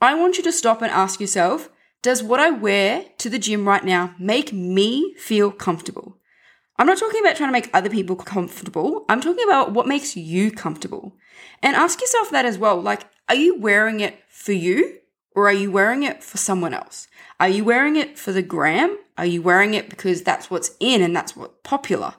I 0.00 0.14
want 0.14 0.36
you 0.36 0.44
to 0.44 0.52
stop 0.52 0.82
and 0.82 0.90
ask 0.90 1.20
yourself, 1.20 1.70
does 2.04 2.22
what 2.22 2.38
I 2.38 2.50
wear 2.50 3.06
to 3.16 3.30
the 3.30 3.38
gym 3.38 3.66
right 3.66 3.82
now 3.82 4.14
make 4.18 4.52
me 4.52 5.14
feel 5.14 5.50
comfortable? 5.50 6.18
I'm 6.76 6.86
not 6.86 6.98
talking 6.98 7.20
about 7.20 7.34
trying 7.34 7.48
to 7.48 7.52
make 7.52 7.70
other 7.72 7.88
people 7.88 8.14
comfortable. 8.14 9.06
I'm 9.08 9.22
talking 9.22 9.44
about 9.44 9.72
what 9.72 9.88
makes 9.88 10.14
you 10.14 10.50
comfortable. 10.50 11.16
And 11.62 11.74
ask 11.74 12.02
yourself 12.02 12.28
that 12.30 12.44
as 12.44 12.58
well. 12.58 12.78
Like, 12.78 13.06
are 13.30 13.34
you 13.34 13.58
wearing 13.58 14.00
it 14.00 14.22
for 14.28 14.52
you 14.52 14.98
or 15.34 15.48
are 15.48 15.54
you 15.54 15.70
wearing 15.70 16.02
it 16.02 16.22
for 16.22 16.36
someone 16.36 16.74
else? 16.74 17.08
Are 17.40 17.48
you 17.48 17.64
wearing 17.64 17.96
it 17.96 18.18
for 18.18 18.32
the 18.32 18.42
gram? 18.42 18.98
Are 19.16 19.24
you 19.24 19.40
wearing 19.40 19.72
it 19.72 19.88
because 19.88 20.20
that's 20.22 20.50
what's 20.50 20.72
in 20.80 21.00
and 21.00 21.16
that's 21.16 21.34
what's 21.34 21.54
popular? 21.62 22.16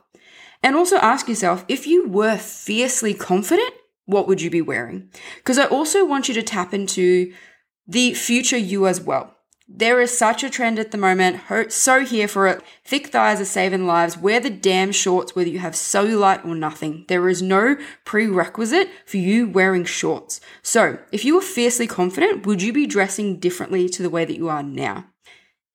And 0.64 0.76
also 0.76 0.98
ask 0.98 1.30
yourself 1.30 1.64
if 1.68 1.86
you 1.86 2.08
were 2.08 2.38
fiercely 2.38 3.14
confident, 3.14 3.76
what 4.06 4.28
would 4.28 4.42
you 4.42 4.50
be 4.50 4.64
wearing? 4.64 5.12
Because 5.36 5.60
I 5.60 5.66
also 5.66 6.04
want 6.04 6.28
you 6.28 6.34
to 6.34 6.42
tap 6.42 6.74
into 6.74 7.32
the 7.88 8.16
future 8.16 8.58
you 8.58 8.88
as 8.88 9.00
well. 9.00 9.36
There 9.68 10.00
is 10.00 10.16
such 10.16 10.44
a 10.44 10.50
trend 10.50 10.78
at 10.78 10.92
the 10.92 10.98
moment. 10.98 11.42
So 11.72 12.06
here 12.06 12.28
for 12.28 12.48
it. 12.48 12.62
Thick 12.84 13.08
thighs 13.08 13.42
are 13.42 13.46
saving 13.46 13.88
lives. 13.88 14.16
Wear 14.18 14.40
the 14.40 14.52
damn 14.52 14.92
shorts 14.92 15.36
whether 15.36 15.50
you 15.50 15.60
have 15.60 15.74
cellulite 15.74 16.46
or 16.46 16.54
nothing. 16.54 17.06
There 17.08 17.28
is 17.28 17.42
no 17.42 17.76
prerequisite 18.06 18.90
for 19.06 19.18
you 19.18 19.48
wearing 19.50 19.84
shorts. 19.84 20.40
So 20.62 21.00
if 21.12 21.26
you 21.26 21.34
were 21.36 21.42
fiercely 21.42 21.88
confident, 21.88 22.46
would 22.46 22.62
you 22.62 22.74
be 22.74 22.86
dressing 22.86 23.40
differently 23.40 23.90
to 23.90 24.04
the 24.04 24.10
way 24.10 24.24
that 24.24 24.38
you 24.38 24.50
are 24.50 24.62
now? 24.64 25.08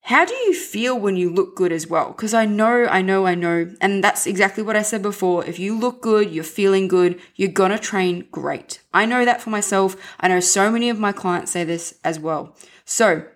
How 0.05 0.25
do 0.25 0.33
you 0.33 0.55
feel 0.55 0.97
when 0.97 1.15
you 1.15 1.29
look 1.29 1.55
good 1.55 1.71
as 1.71 1.85
well? 1.85 2.07
Because 2.07 2.33
I 2.33 2.45
know, 2.45 2.85
I 2.85 3.03
know, 3.03 3.27
I 3.27 3.35
know, 3.35 3.71
and 3.81 4.03
that's 4.03 4.25
exactly 4.25 4.63
what 4.63 4.75
I 4.75 4.81
said 4.81 5.03
before. 5.03 5.45
If 5.45 5.59
you 5.59 5.77
look 5.77 6.01
good, 6.01 6.31
you're 6.31 6.43
feeling 6.43 6.87
good, 6.87 7.19
you're 7.35 7.49
gonna 7.49 7.77
train 7.77 8.27
great. 8.31 8.81
I 8.95 9.05
know 9.05 9.25
that 9.25 9.41
for 9.41 9.51
myself. 9.51 9.95
I 10.19 10.27
know 10.27 10.39
so 10.39 10.71
many 10.71 10.89
of 10.89 10.97
my 10.97 11.11
clients 11.11 11.51
say 11.51 11.65
this 11.65 11.99
as 12.03 12.19
well. 12.19 12.55
So 12.83 13.27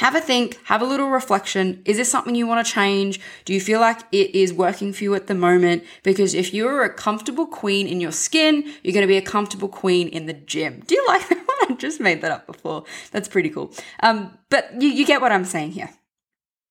have 0.00 0.14
a 0.14 0.20
think, 0.20 0.58
have 0.64 0.80
a 0.80 0.86
little 0.86 1.10
reflection. 1.10 1.82
Is 1.84 1.98
this 1.98 2.10
something 2.10 2.34
you 2.34 2.46
want 2.46 2.66
to 2.66 2.72
change? 2.72 3.20
Do 3.44 3.52
you 3.52 3.60
feel 3.60 3.80
like 3.80 4.00
it 4.12 4.34
is 4.34 4.50
working 4.50 4.94
for 4.94 5.04
you 5.04 5.14
at 5.14 5.26
the 5.26 5.34
moment? 5.34 5.84
Because 6.02 6.32
if 6.32 6.54
you're 6.54 6.82
a 6.84 6.88
comfortable 6.92 7.46
queen 7.46 7.86
in 7.86 8.00
your 8.00 8.10
skin, 8.10 8.64
you're 8.82 8.94
going 8.94 9.02
to 9.02 9.06
be 9.06 9.18
a 9.18 9.22
comfortable 9.22 9.68
queen 9.68 10.08
in 10.08 10.24
the 10.24 10.32
gym. 10.32 10.82
Do 10.86 10.94
you 10.94 11.04
like 11.06 11.28
that 11.28 11.36
one? 11.36 11.72
I 11.72 11.74
just 11.74 12.00
made 12.00 12.22
that 12.22 12.32
up 12.32 12.46
before. 12.46 12.84
That's 13.12 13.28
pretty 13.28 13.50
cool. 13.50 13.74
Um, 14.02 14.38
but 14.48 14.70
you, 14.80 14.88
you 14.88 15.04
get 15.04 15.20
what 15.20 15.32
I'm 15.32 15.44
saying 15.44 15.72
here. 15.72 15.90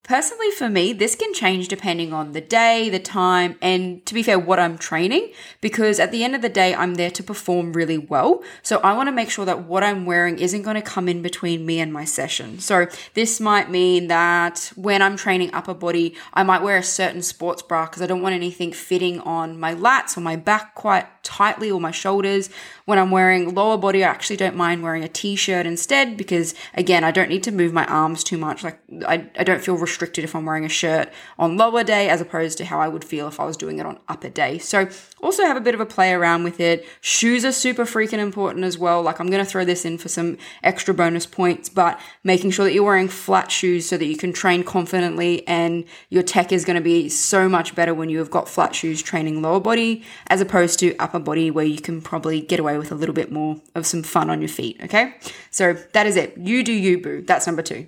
Personally, 0.03 0.49
for 0.51 0.69
me, 0.69 0.91
this 0.91 1.15
can 1.15 1.33
change 1.35 1.67
depending 1.67 2.13
on 2.13 2.31
the 2.31 2.41
day, 2.41 2.89
the 2.89 2.99
time, 2.99 3.57
and 3.61 4.03
to 4.07 4.15
be 4.15 4.23
fair, 4.23 4.39
what 4.39 4.59
I'm 4.59 4.77
training, 4.77 5.31
because 5.61 5.99
at 5.99 6.11
the 6.11 6.23
end 6.23 6.35
of 6.35 6.41
the 6.41 6.49
day, 6.49 6.73
I'm 6.73 6.95
there 6.95 7.11
to 7.11 7.21
perform 7.21 7.73
really 7.73 7.99
well. 7.99 8.41
So 8.63 8.79
I 8.79 8.93
want 8.93 9.07
to 9.07 9.11
make 9.11 9.29
sure 9.29 9.45
that 9.45 9.65
what 9.65 9.83
I'm 9.83 10.07
wearing 10.07 10.39
isn't 10.39 10.63
going 10.63 10.77
to 10.77 10.81
come 10.81 11.07
in 11.07 11.21
between 11.21 11.63
me 11.63 11.79
and 11.79 11.93
my 11.93 12.05
session. 12.05 12.59
So 12.59 12.87
this 13.13 13.39
might 13.39 13.69
mean 13.69 14.07
that 14.07 14.71
when 14.75 15.03
I'm 15.03 15.15
training 15.15 15.53
upper 15.53 15.75
body, 15.75 16.15
I 16.33 16.41
might 16.41 16.63
wear 16.63 16.77
a 16.77 16.83
certain 16.83 17.21
sports 17.21 17.61
bra 17.61 17.85
because 17.85 18.01
I 18.01 18.07
don't 18.07 18.23
want 18.23 18.33
anything 18.33 18.71
fitting 18.71 19.19
on 19.19 19.59
my 19.59 19.75
lats 19.75 20.17
or 20.17 20.21
my 20.21 20.37
back 20.37 20.73
quite 20.73 21.18
tightly 21.23 21.69
or 21.71 21.79
my 21.79 21.91
shoulders. 21.91 22.49
When 22.85 22.97
I'm 22.97 23.11
wearing 23.11 23.53
lower 23.53 23.77
body, 23.77 24.03
I 24.03 24.09
actually 24.09 24.37
don't 24.37 24.55
mind 24.55 24.83
wearing 24.83 25.03
a 25.03 25.07
t 25.07 25.35
shirt 25.35 25.65
instead 25.65 26.17
because, 26.17 26.55
again, 26.73 27.03
I 27.03 27.11
don't 27.11 27.29
need 27.29 27.43
to 27.43 27.51
move 27.51 27.73
my 27.73 27.85
arms 27.85 28.23
too 28.23 28.37
much. 28.37 28.63
Like, 28.63 28.79
I, 29.07 29.29
I 29.37 29.43
don't 29.43 29.61
feel 29.61 29.75
restricted 29.75 30.23
if 30.23 30.35
I'm 30.35 30.45
wearing 30.45 30.65
a 30.65 30.69
shirt 30.69 31.09
on 31.37 31.57
lower 31.57 31.83
day 31.83 32.09
as 32.09 32.21
opposed 32.21 32.57
to 32.59 32.65
how 32.65 32.79
I 32.79 32.87
would 32.87 33.03
feel 33.03 33.27
if 33.27 33.39
I 33.39 33.45
was 33.45 33.57
doing 33.57 33.79
it 33.79 33.85
on 33.85 33.99
upper 34.07 34.29
day. 34.29 34.57
So, 34.57 34.89
also 35.21 35.43
have 35.43 35.57
a 35.57 35.61
bit 35.61 35.73
of 35.73 35.79
a 35.79 35.85
play 35.85 36.13
around 36.13 36.43
with 36.43 36.59
it. 36.59 36.85
Shoes 37.01 37.43
are 37.45 37.51
super 37.51 37.85
freaking 37.85 38.19
important 38.19 38.65
as 38.65 38.77
well. 38.77 39.01
Like, 39.01 39.19
I'm 39.19 39.29
going 39.29 39.43
to 39.43 39.49
throw 39.49 39.65
this 39.65 39.85
in 39.85 39.97
for 39.97 40.09
some 40.09 40.37
extra 40.63 40.93
bonus 40.93 41.25
points, 41.25 41.69
but 41.69 41.99
making 42.23 42.51
sure 42.51 42.65
that 42.65 42.73
you're 42.73 42.83
wearing 42.83 43.07
flat 43.07 43.51
shoes 43.51 43.87
so 43.87 43.97
that 43.97 44.05
you 44.05 44.17
can 44.17 44.33
train 44.33 44.63
confidently 44.63 45.47
and 45.47 45.85
your 46.09 46.23
tech 46.23 46.51
is 46.51 46.65
going 46.65 46.75
to 46.75 46.81
be 46.81 47.09
so 47.09 47.49
much 47.49 47.75
better 47.75 47.93
when 47.93 48.09
you 48.09 48.19
have 48.19 48.29
got 48.29 48.47
flat 48.47 48.75
shoes 48.75 49.01
training 49.01 49.41
lower 49.41 49.59
body 49.59 50.03
as 50.27 50.41
opposed 50.41 50.79
to 50.79 50.95
upper 50.97 51.08
body 51.17 51.49
where 51.49 51.65
you 51.65 51.81
can 51.81 52.01
probably 52.01 52.41
get 52.41 52.59
away 52.59 52.77
with 52.77 52.91
a 52.91 52.95
little 52.95 53.15
bit 53.15 53.31
more 53.31 53.59
of 53.73 53.87
some 53.87 54.03
fun 54.03 54.29
on 54.29 54.41
your 54.41 54.49
feet. 54.49 54.79
Okay. 54.83 55.15
So 55.49 55.73
that 55.93 56.05
is 56.05 56.15
it. 56.15 56.37
You 56.37 56.63
do 56.63 56.73
you, 56.73 57.01
boo. 57.01 57.23
That's 57.25 57.47
number 57.47 57.63
two. 57.63 57.87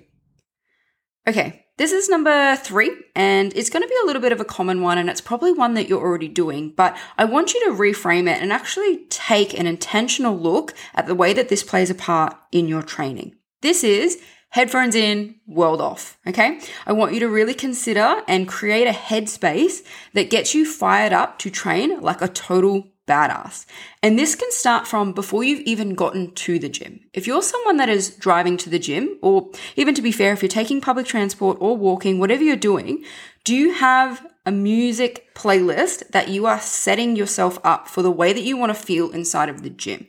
Okay. 1.28 1.62
This 1.78 1.92
is 1.92 2.08
number 2.08 2.54
three, 2.56 2.94
and 3.16 3.52
it's 3.56 3.70
going 3.70 3.82
to 3.82 3.88
be 3.88 3.96
a 4.02 4.06
little 4.06 4.20
bit 4.20 4.32
of 4.32 4.40
a 4.40 4.44
common 4.44 4.82
one, 4.82 4.98
and 4.98 5.08
it's 5.08 5.22
probably 5.22 5.52
one 5.52 5.72
that 5.74 5.88
you're 5.88 6.02
already 6.02 6.28
doing, 6.28 6.74
but 6.76 6.96
I 7.16 7.24
want 7.24 7.54
you 7.54 7.64
to 7.64 7.72
reframe 7.72 8.30
it 8.30 8.42
and 8.42 8.52
actually 8.52 9.06
take 9.06 9.58
an 9.58 9.66
intentional 9.66 10.36
look 10.36 10.74
at 10.94 11.06
the 11.06 11.14
way 11.14 11.32
that 11.32 11.48
this 11.48 11.62
plays 11.62 11.88
a 11.88 11.94
part 11.94 12.36
in 12.52 12.68
your 12.68 12.82
training. 12.82 13.36
This 13.62 13.82
is 13.82 14.20
headphones 14.50 14.94
in, 14.94 15.36
world 15.46 15.80
off. 15.80 16.18
Okay. 16.26 16.60
I 16.86 16.92
want 16.92 17.14
you 17.14 17.20
to 17.20 17.28
really 17.28 17.54
consider 17.54 18.22
and 18.28 18.46
create 18.46 18.86
a 18.86 18.92
headspace 18.92 19.82
that 20.12 20.28
gets 20.28 20.54
you 20.54 20.70
fired 20.70 21.14
up 21.14 21.38
to 21.38 21.50
train 21.50 22.00
like 22.00 22.20
a 22.20 22.28
total 22.28 22.91
badass. 23.12 23.66
And 24.02 24.18
this 24.18 24.34
can 24.34 24.50
start 24.50 24.86
from 24.86 25.12
before 25.12 25.44
you've 25.44 25.66
even 25.72 25.94
gotten 25.94 26.32
to 26.44 26.58
the 26.58 26.68
gym. 26.68 27.00
If 27.12 27.26
you're 27.26 27.42
someone 27.42 27.76
that 27.76 27.88
is 27.88 28.14
driving 28.26 28.56
to 28.58 28.70
the 28.70 28.78
gym, 28.78 29.18
or 29.20 29.50
even 29.76 29.94
to 29.94 30.02
be 30.02 30.12
fair, 30.12 30.32
if 30.32 30.42
you're 30.42 30.48
taking 30.60 30.80
public 30.80 31.06
transport 31.06 31.58
or 31.60 31.76
walking, 31.76 32.18
whatever 32.18 32.42
you're 32.42 32.56
doing, 32.72 33.04
do 33.44 33.54
you 33.54 33.74
have 33.74 34.26
a 34.46 34.52
music 34.52 35.28
playlist 35.34 36.08
that 36.08 36.28
you 36.28 36.46
are 36.46 36.60
setting 36.60 37.16
yourself 37.16 37.58
up 37.64 37.88
for 37.88 38.02
the 38.02 38.10
way 38.20 38.32
that 38.32 38.42
you 38.48 38.56
want 38.56 38.74
to 38.74 38.86
feel 38.88 39.10
inside 39.10 39.48
of 39.48 39.62
the 39.62 39.70
gym? 39.70 40.06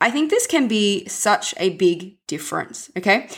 I 0.00 0.10
think 0.10 0.30
this 0.30 0.46
can 0.46 0.68
be 0.68 1.06
such 1.06 1.54
a 1.58 1.70
big 1.70 2.16
difference. 2.26 2.90
Okay. 2.96 3.28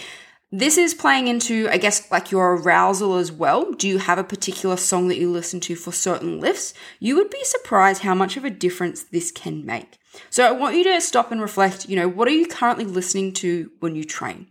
This 0.56 0.78
is 0.78 0.94
playing 0.94 1.26
into, 1.26 1.68
I 1.68 1.78
guess, 1.78 2.08
like 2.12 2.30
your 2.30 2.54
arousal 2.54 3.16
as 3.16 3.32
well. 3.32 3.73
Do 3.73 3.88
you 3.88 3.99
have 3.99 4.18
a 4.18 4.23
particular 4.23 4.76
song 4.76 5.08
that 5.08 5.18
you 5.18 5.28
listen 5.28 5.58
to 5.58 5.75
for 5.75 5.90
certain 5.90 6.38
lifts? 6.38 6.75
You 7.00 7.16
would 7.16 7.28
be 7.28 7.42
surprised 7.42 8.02
how 8.02 8.14
much 8.14 8.37
of 8.37 8.44
a 8.44 8.50
difference 8.50 9.02
this 9.02 9.32
can 9.32 9.66
make. 9.66 9.99
So 10.30 10.46
I 10.46 10.52
want 10.52 10.76
you 10.76 10.84
to 10.84 11.00
stop 11.00 11.32
and 11.32 11.40
reflect, 11.40 11.88
you 11.88 11.96
know, 11.96 12.06
what 12.06 12.28
are 12.28 12.30
you 12.30 12.46
currently 12.46 12.84
listening 12.84 13.32
to 13.32 13.73
when 13.80 13.96
you 13.96 14.04
train? 14.04 14.46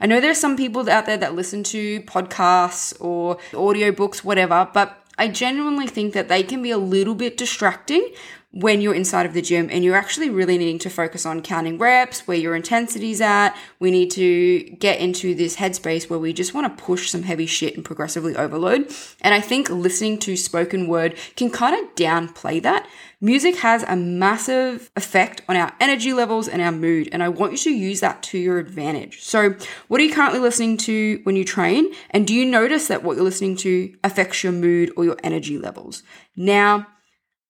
I 0.00 0.06
know 0.06 0.20
there 0.20 0.32
are 0.32 0.34
some 0.34 0.56
people 0.56 0.90
out 0.90 1.06
there 1.06 1.18
that 1.18 1.36
listen 1.36 1.62
to 1.62 2.00
podcasts 2.00 3.00
or 3.00 3.36
audiobooks, 3.52 4.24
whatever, 4.24 4.68
but 4.74 5.06
I 5.18 5.28
genuinely 5.28 5.86
think 5.86 6.14
that 6.14 6.26
they 6.26 6.42
can 6.42 6.62
be 6.62 6.72
a 6.72 6.78
little 6.78 7.14
bit 7.14 7.36
distracting 7.36 8.10
when 8.54 8.80
you're 8.80 8.94
inside 8.94 9.26
of 9.26 9.34
the 9.34 9.42
gym 9.42 9.68
and 9.70 9.82
you're 9.82 9.96
actually 9.96 10.30
really 10.30 10.56
needing 10.56 10.78
to 10.78 10.88
focus 10.88 11.26
on 11.26 11.42
counting 11.42 11.76
reps, 11.76 12.26
where 12.28 12.36
your 12.36 12.54
intensity's 12.54 13.20
at. 13.20 13.56
We 13.80 13.90
need 13.90 14.12
to 14.12 14.62
get 14.78 15.00
into 15.00 15.34
this 15.34 15.56
headspace 15.56 16.08
where 16.08 16.20
we 16.20 16.32
just 16.32 16.54
want 16.54 16.76
to 16.76 16.84
push 16.84 17.10
some 17.10 17.24
heavy 17.24 17.46
shit 17.46 17.74
and 17.74 17.84
progressively 17.84 18.36
overload. 18.36 18.94
And 19.22 19.34
I 19.34 19.40
think 19.40 19.68
listening 19.70 20.18
to 20.20 20.36
spoken 20.36 20.86
word 20.86 21.16
can 21.34 21.50
kind 21.50 21.74
of 21.74 21.94
downplay 21.96 22.62
that. 22.62 22.88
Music 23.20 23.56
has 23.56 23.82
a 23.84 23.96
massive 23.96 24.90
effect 24.96 25.40
on 25.48 25.56
our 25.56 25.72
energy 25.80 26.12
levels 26.12 26.46
and 26.46 26.60
our 26.60 26.70
mood, 26.70 27.08
and 27.10 27.22
I 27.22 27.30
want 27.30 27.52
you 27.52 27.58
to 27.58 27.70
use 27.70 28.00
that 28.00 28.22
to 28.24 28.38
your 28.38 28.58
advantage. 28.58 29.22
So, 29.22 29.56
what 29.88 29.98
are 30.00 30.04
you 30.04 30.12
currently 30.12 30.40
listening 30.40 30.76
to 30.78 31.20
when 31.24 31.34
you 31.34 31.44
train? 31.44 31.90
And 32.10 32.26
do 32.26 32.34
you 32.34 32.44
notice 32.44 32.88
that 32.88 33.02
what 33.02 33.16
you're 33.16 33.24
listening 33.24 33.56
to 33.58 33.96
affects 34.04 34.44
your 34.44 34.52
mood 34.52 34.92
or 34.96 35.04
your 35.04 35.16
energy 35.24 35.58
levels? 35.58 36.02
Now, 36.36 36.86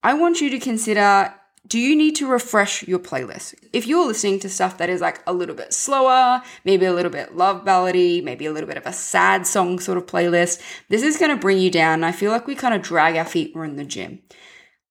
I 0.05 0.13
want 0.13 0.43
you 0.43 0.51
to 0.51 0.59
consider 0.59 1.35
do 1.67 1.79
you 1.79 1.97
need 1.97 2.15
to 2.17 2.27
refresh 2.27 2.87
your 2.87 2.99
playlist? 2.99 3.55
If 3.73 3.87
you're 3.87 4.07
listening 4.07 4.39
to 4.41 4.51
stuff 4.51 4.77
that 4.77 4.91
is 4.91 5.01
like 5.01 5.23
a 5.27 5.33
little 5.33 5.55
bit 5.55 5.73
slower, 5.73 6.43
maybe 6.63 6.85
a 6.85 6.93
little 6.93 7.11
bit 7.11 7.37
love 7.37 7.65
ballady, 7.65 8.23
maybe 8.23 8.45
a 8.45 8.53
little 8.53 8.69
bit 8.69 8.77
of 8.77 8.85
a 8.85 8.93
sad 8.93 9.47
song 9.47 9.79
sort 9.79 9.97
of 9.97 10.05
playlist, 10.05 10.61
this 10.91 11.03
is 11.03 11.17
going 11.17 11.31
to 11.31 11.41
bring 11.41 11.57
you 11.57 11.71
down. 11.71 12.05
I 12.05 12.13
feel 12.13 12.31
like 12.31 12.47
we 12.47 12.55
kind 12.55 12.75
of 12.75 12.83
drag 12.83 13.17
our 13.17 13.25
feet 13.25 13.57
when 13.57 13.71
in 13.71 13.77
the 13.77 13.85
gym. 13.85 14.21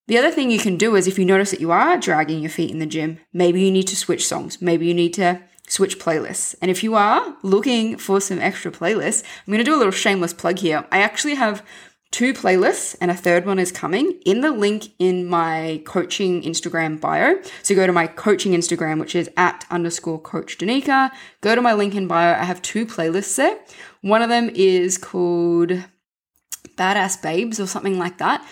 The 0.07 0.17
other 0.17 0.31
thing 0.31 0.49
you 0.49 0.57
can 0.57 0.77
do 0.77 0.95
is 0.95 1.07
if 1.07 1.19
you 1.19 1.25
notice 1.25 1.51
that 1.51 1.61
you 1.61 1.69
are 1.69 1.95
dragging 1.95 2.41
your 2.41 2.49
feet 2.49 2.71
in 2.71 2.79
the 2.79 2.87
gym, 2.87 3.19
maybe 3.31 3.61
you 3.61 3.71
need 3.71 3.87
to 3.89 3.95
switch 3.95 4.25
songs. 4.25 4.63
Maybe 4.63 4.87
you 4.87 4.95
need 4.95 5.13
to 5.13 5.43
switch 5.67 5.99
playlists. 5.99 6.55
And 6.59 6.71
if 6.71 6.83
you 6.83 6.95
are 6.95 7.37
looking 7.43 7.97
for 7.97 8.19
some 8.19 8.39
extra 8.39 8.71
playlists, 8.71 9.23
I'm 9.45 9.53
going 9.53 9.63
to 9.63 9.63
do 9.63 9.75
a 9.75 9.77
little 9.77 9.91
shameless 9.91 10.33
plug 10.33 10.57
here. 10.57 10.85
I 10.91 11.01
actually 11.01 11.35
have 11.35 11.63
two 12.13 12.31
playlists 12.31 12.95
and 13.01 13.09
a 13.09 13.15
third 13.15 13.43
one 13.43 13.57
is 13.57 13.71
coming 13.71 14.19
in 14.23 14.41
the 14.41 14.51
link 14.51 14.89
in 14.99 15.25
my 15.25 15.81
coaching 15.83 16.43
Instagram 16.43 17.01
bio. 17.01 17.41
So 17.63 17.73
go 17.73 17.87
to 17.87 17.91
my 17.91 18.05
coaching 18.05 18.53
Instagram, 18.53 18.99
which 18.99 19.15
is 19.15 19.29
at 19.35 19.65
underscore 19.71 20.21
coach 20.21 20.59
Danika. 20.59 21.09
Go 21.41 21.55
to 21.55 21.61
my 21.61 21.73
link 21.73 21.95
in 21.95 22.07
bio. 22.07 22.39
I 22.39 22.43
have 22.43 22.61
two 22.61 22.85
playlists 22.85 23.35
there. 23.35 23.59
One 24.01 24.21
of 24.21 24.29
them 24.29 24.51
is 24.53 24.99
called 24.99 25.71
Badass 26.77 27.21
Babes 27.21 27.59
or 27.59 27.65
something 27.65 27.97
like 27.97 28.19
that. 28.19 28.47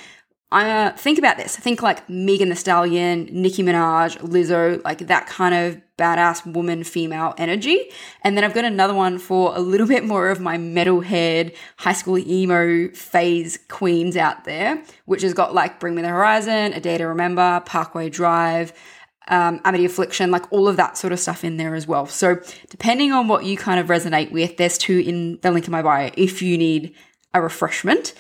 Uh, 0.52 0.92
think 0.92 1.18
about 1.18 1.38
this. 1.38 1.58
I 1.58 1.62
think 1.62 1.82
like 1.82 2.08
Megan 2.10 2.50
Thee 2.50 2.56
Stallion, 2.56 3.30
Nicki 3.32 3.64
Minaj, 3.64 4.18
Lizzo, 4.18 4.84
like 4.84 5.00
that 5.08 5.26
kind 5.26 5.56
of 5.56 5.82
badass 5.98 6.46
woman 6.52 6.84
female 6.84 7.34
energy. 7.38 7.90
And 8.24 8.36
then 8.36 8.44
I've 8.44 8.54
got 8.54 8.66
another 8.66 8.94
one 8.94 9.18
for 9.18 9.56
a 9.56 9.62
little 9.62 9.88
bit 9.96 10.04
more 10.04 10.30
of 10.30 10.42
my 10.42 10.58
metalhead 10.58 11.56
high 11.78 11.94
school 11.94 12.18
emo 12.18 12.90
phase 12.90 13.60
queens 13.70 14.18
out 14.18 14.44
there, 14.44 14.84
which 15.06 15.22
has 15.22 15.34
got 15.34 15.54
like 15.54 15.80
Bring 15.80 15.96
Me 15.96 16.02
the 16.02 16.10
Horizon, 16.10 16.74
A 16.74 16.82
Day 16.82 16.98
to 16.98 17.06
Remember, 17.06 17.62
Parkway 17.66 18.10
Drive, 18.10 18.74
um, 19.30 19.62
Amity 19.64 19.86
Affliction, 19.86 20.32
like 20.32 20.52
all 20.52 20.68
of 20.68 20.76
that 20.76 20.98
sort 20.98 21.14
of 21.14 21.20
stuff 21.20 21.46
in 21.46 21.56
there 21.56 21.76
as 21.76 21.88
well. 21.88 22.08
So 22.08 22.42
depending 22.70 23.14
on 23.14 23.30
what 23.30 23.46
you 23.46 23.56
kind 23.56 23.80
of 23.80 23.88
resonate 23.88 24.32
with, 24.32 24.58
there's 24.58 24.78
two 24.78 25.00
in 25.00 25.40
the 25.42 25.52
link 25.52 25.66
in 25.66 25.72
my 25.72 25.82
bio 25.82 26.12
if 26.18 26.42
you 26.42 26.58
need 26.58 26.94
a 27.34 27.42
refreshment. 27.42 28.14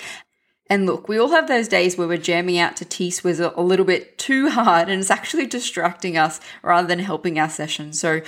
And 0.71 0.85
look, 0.85 1.09
we 1.09 1.19
all 1.19 1.31
have 1.31 1.49
those 1.49 1.67
days 1.67 1.97
where 1.97 2.07
we're 2.07 2.17
jamming 2.17 2.57
out 2.57 2.77
to 2.77 2.85
T 2.85 3.11
Swizzle 3.11 3.51
a 3.57 3.61
little 3.61 3.83
bit 3.83 4.17
too 4.17 4.49
hard 4.49 4.87
and 4.87 5.01
it's 5.01 5.11
actually 5.11 5.45
distracting 5.45 6.17
us 6.17 6.39
rather 6.63 6.87
than 6.87 6.99
helping 6.99 7.37
our 7.37 7.49
session. 7.49 7.91
So 7.91 8.21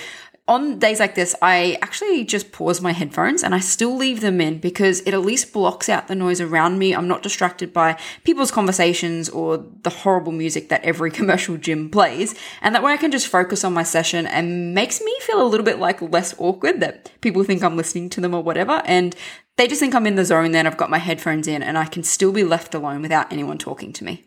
on 0.46 0.78
days 0.78 1.00
like 1.00 1.14
this, 1.14 1.34
I 1.40 1.78
actually 1.80 2.22
just 2.24 2.52
pause 2.52 2.82
my 2.82 2.92
headphones 2.92 3.42
and 3.42 3.54
I 3.54 3.60
still 3.60 3.96
leave 3.96 4.20
them 4.20 4.42
in 4.42 4.58
because 4.58 5.00
it 5.00 5.14
at 5.14 5.22
least 5.22 5.54
blocks 5.54 5.88
out 5.88 6.06
the 6.06 6.14
noise 6.14 6.38
around 6.38 6.78
me. 6.78 6.94
I'm 6.94 7.08
not 7.08 7.22
distracted 7.22 7.72
by 7.72 7.98
people's 8.24 8.50
conversations 8.50 9.30
or 9.30 9.64
the 9.82 9.90
horrible 9.90 10.32
music 10.32 10.68
that 10.68 10.84
every 10.84 11.10
commercial 11.18 11.56
gym 11.56 11.88
plays. 11.90 12.34
And 12.60 12.74
that 12.74 12.82
way 12.82 12.92
I 12.92 12.98
can 12.98 13.10
just 13.10 13.28
focus 13.28 13.64
on 13.64 13.72
my 13.72 13.84
session 13.84 14.26
and 14.26 14.74
makes 14.74 15.00
me 15.00 15.16
feel 15.20 15.40
a 15.40 15.48
little 15.48 15.64
bit 15.64 15.78
like 15.78 16.02
less 16.02 16.34
awkward 16.38 16.80
that 16.80 17.10
people 17.22 17.42
think 17.42 17.64
I'm 17.64 17.78
listening 17.78 18.10
to 18.10 18.20
them 18.20 18.34
or 18.34 18.42
whatever. 18.42 18.82
And 18.84 19.16
they 19.56 19.66
just 19.66 19.80
think 19.80 19.94
I'm 19.94 20.06
in 20.06 20.16
the 20.16 20.26
zone 20.26 20.52
then 20.52 20.66
I've 20.66 20.76
got 20.76 20.90
my 20.90 20.98
headphones 20.98 21.48
in 21.48 21.62
and 21.62 21.78
I 21.78 21.86
can 21.86 22.02
still 22.02 22.32
be 22.32 22.44
left 22.44 22.74
alone 22.74 23.00
without 23.00 23.32
anyone 23.32 23.56
talking 23.56 23.94
to 23.94 24.04
me. 24.04 24.26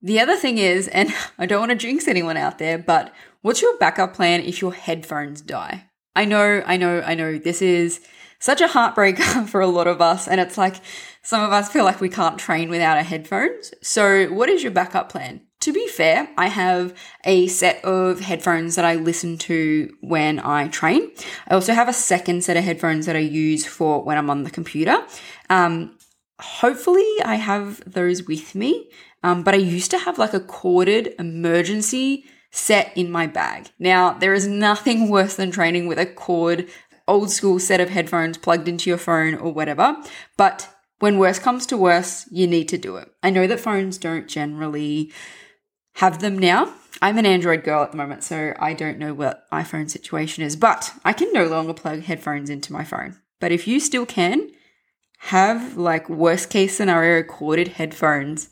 The 0.00 0.20
other 0.20 0.36
thing 0.36 0.58
is, 0.58 0.88
and 0.88 1.12
I 1.38 1.44
don't 1.44 1.60
want 1.60 1.70
to 1.70 1.76
jinx 1.76 2.08
anyone 2.08 2.36
out 2.36 2.58
there, 2.58 2.78
but 2.78 3.12
what's 3.46 3.62
your 3.62 3.78
backup 3.78 4.12
plan 4.12 4.40
if 4.40 4.60
your 4.60 4.74
headphones 4.74 5.40
die? 5.40 5.84
I 6.16 6.24
know, 6.24 6.64
I 6.66 6.76
know, 6.76 7.00
I 7.02 7.14
know 7.14 7.38
this 7.38 7.62
is 7.62 8.00
such 8.40 8.60
a 8.60 8.66
heartbreaker 8.66 9.48
for 9.48 9.60
a 9.60 9.68
lot 9.68 9.86
of 9.86 10.00
us. 10.00 10.26
And 10.26 10.40
it's 10.40 10.58
like 10.58 10.74
some 11.22 11.44
of 11.44 11.52
us 11.52 11.70
feel 11.70 11.84
like 11.84 12.00
we 12.00 12.08
can't 12.08 12.40
train 12.40 12.68
without 12.68 12.96
our 12.96 13.04
headphones. 13.04 13.72
So, 13.82 14.26
what 14.26 14.48
is 14.48 14.64
your 14.64 14.72
backup 14.72 15.10
plan? 15.10 15.42
To 15.60 15.72
be 15.72 15.86
fair, 15.86 16.28
I 16.36 16.48
have 16.48 16.92
a 17.24 17.46
set 17.46 17.84
of 17.84 18.18
headphones 18.18 18.74
that 18.74 18.84
I 18.84 18.96
listen 18.96 19.38
to 19.38 19.94
when 20.00 20.40
I 20.40 20.66
train. 20.66 21.12
I 21.46 21.54
also 21.54 21.72
have 21.72 21.88
a 21.88 21.92
second 21.92 22.42
set 22.42 22.56
of 22.56 22.64
headphones 22.64 23.06
that 23.06 23.14
I 23.14 23.20
use 23.20 23.64
for 23.64 24.02
when 24.02 24.18
I'm 24.18 24.28
on 24.28 24.42
the 24.42 24.50
computer. 24.50 25.04
Um, 25.50 25.96
hopefully, 26.40 27.08
I 27.24 27.36
have 27.36 27.80
those 27.86 28.24
with 28.24 28.56
me. 28.56 28.90
Um, 29.22 29.44
but 29.44 29.54
I 29.54 29.58
used 29.58 29.92
to 29.92 29.98
have 29.98 30.18
like 30.18 30.34
a 30.34 30.40
corded 30.40 31.14
emergency 31.18 32.24
set 32.56 32.96
in 32.96 33.10
my 33.10 33.26
bag. 33.26 33.68
Now, 33.78 34.12
there 34.12 34.34
is 34.34 34.46
nothing 34.46 35.08
worse 35.08 35.36
than 35.36 35.50
training 35.50 35.86
with 35.86 35.98
a 35.98 36.06
cord 36.06 36.68
old 37.08 37.30
school 37.30 37.58
set 37.58 37.80
of 37.80 37.90
headphones 37.90 38.38
plugged 38.38 38.66
into 38.66 38.90
your 38.90 38.98
phone 38.98 39.34
or 39.34 39.52
whatever. 39.52 39.96
But 40.36 40.68
when 40.98 41.18
worse 41.18 41.38
comes 41.38 41.66
to 41.66 41.76
worse, 41.76 42.26
you 42.30 42.46
need 42.46 42.68
to 42.70 42.78
do 42.78 42.96
it. 42.96 43.10
I 43.22 43.30
know 43.30 43.46
that 43.46 43.60
phones 43.60 43.98
don't 43.98 44.28
generally 44.28 45.12
have 45.96 46.20
them 46.20 46.38
now. 46.38 46.74
I'm 47.02 47.18
an 47.18 47.26
Android 47.26 47.62
girl 47.62 47.82
at 47.82 47.90
the 47.90 47.98
moment, 47.98 48.24
so 48.24 48.54
I 48.58 48.72
don't 48.72 48.98
know 48.98 49.12
what 49.12 49.48
iPhone 49.52 49.90
situation 49.90 50.42
is, 50.42 50.56
but 50.56 50.92
I 51.04 51.12
can 51.12 51.32
no 51.32 51.46
longer 51.46 51.74
plug 51.74 52.02
headphones 52.02 52.48
into 52.48 52.72
my 52.72 52.84
phone. 52.84 53.16
But 53.38 53.52
if 53.52 53.68
you 53.68 53.80
still 53.80 54.06
can, 54.06 54.50
have 55.18 55.76
like 55.76 56.08
worst 56.08 56.50
case 56.50 56.76
scenario 56.76 57.22
corded 57.22 57.68
headphones 57.68 58.48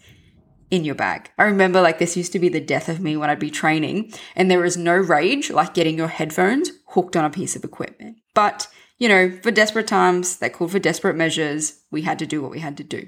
in 0.74 0.84
your 0.84 0.96
bag. 0.96 1.30
I 1.38 1.44
remember 1.44 1.80
like 1.80 1.98
this 1.98 2.16
used 2.16 2.32
to 2.32 2.40
be 2.40 2.48
the 2.48 2.60
death 2.60 2.88
of 2.88 3.00
me 3.00 3.16
when 3.16 3.30
I'd 3.30 3.38
be 3.38 3.50
training, 3.50 4.12
and 4.34 4.50
there 4.50 4.64
is 4.64 4.76
no 4.76 4.96
rage 4.96 5.50
like 5.50 5.72
getting 5.72 5.96
your 5.96 6.08
headphones 6.08 6.72
hooked 6.88 7.16
on 7.16 7.24
a 7.24 7.30
piece 7.30 7.54
of 7.54 7.62
equipment. 7.62 8.16
But, 8.34 8.66
you 8.98 9.08
know, 9.08 9.38
for 9.42 9.52
desperate 9.52 9.86
times 9.86 10.38
that 10.38 10.52
called 10.52 10.72
for 10.72 10.80
desperate 10.80 11.14
measures, 11.14 11.80
we 11.92 12.02
had 12.02 12.18
to 12.18 12.26
do 12.26 12.42
what 12.42 12.50
we 12.50 12.58
had 12.58 12.76
to 12.78 12.84
do. 12.84 13.06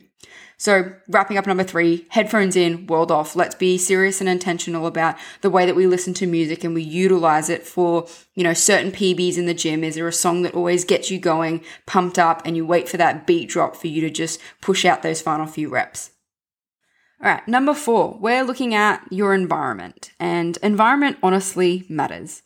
So, 0.59 0.93
wrapping 1.09 1.37
up 1.37 1.47
number 1.47 1.65
three, 1.65 2.07
headphones 2.11 2.57
in, 2.57 2.87
world 2.87 3.11
off. 3.11 3.37
Let's 3.37 3.55
be 3.55 3.77
serious 3.77 4.21
and 4.21 4.29
intentional 4.29 4.87
about 4.87 5.17
the 5.43 5.51
way 5.51 5.67
that 5.67 5.77
we 5.77 5.87
listen 5.87 6.15
to 6.15 6.27
music 6.27 6.65
and 6.65 6.73
we 6.73 6.83
utilize 6.83 7.51
it 7.51 7.67
for, 7.67 8.07
you 8.35 8.45
know, 8.45 8.55
certain 8.55 8.91
PBs 8.93 9.37
in 9.37 9.47
the 9.47 9.55
gym. 9.55 9.85
Is 9.85 9.97
there 9.97 10.09
a 10.09 10.13
song 10.13 10.43
that 10.43 10.55
always 10.55 10.85
gets 10.85 11.11
you 11.11 11.19
going, 11.19 11.63
pumped 11.85 12.19
up, 12.19 12.43
and 12.47 12.57
you 12.57 12.65
wait 12.65 12.89
for 12.89 12.97
that 12.97 13.27
beat 13.27 13.51
drop 13.51 13.77
for 13.77 13.89
you 13.89 14.01
to 14.03 14.11
just 14.11 14.41
push 14.63 14.85
out 14.85 15.03
those 15.03 15.21
final 15.21 15.47
few 15.47 15.69
reps? 15.69 16.13
All 17.23 17.31
right, 17.31 17.49
number 17.49 17.73
four, 17.73 18.19
we're 18.21 18.45
looking 18.45 18.75
at 18.75 19.03
your 19.11 19.33
environment, 19.35 20.13
and 20.21 20.59
environment 20.63 21.17
honestly 21.23 21.87
matters. 21.89 22.43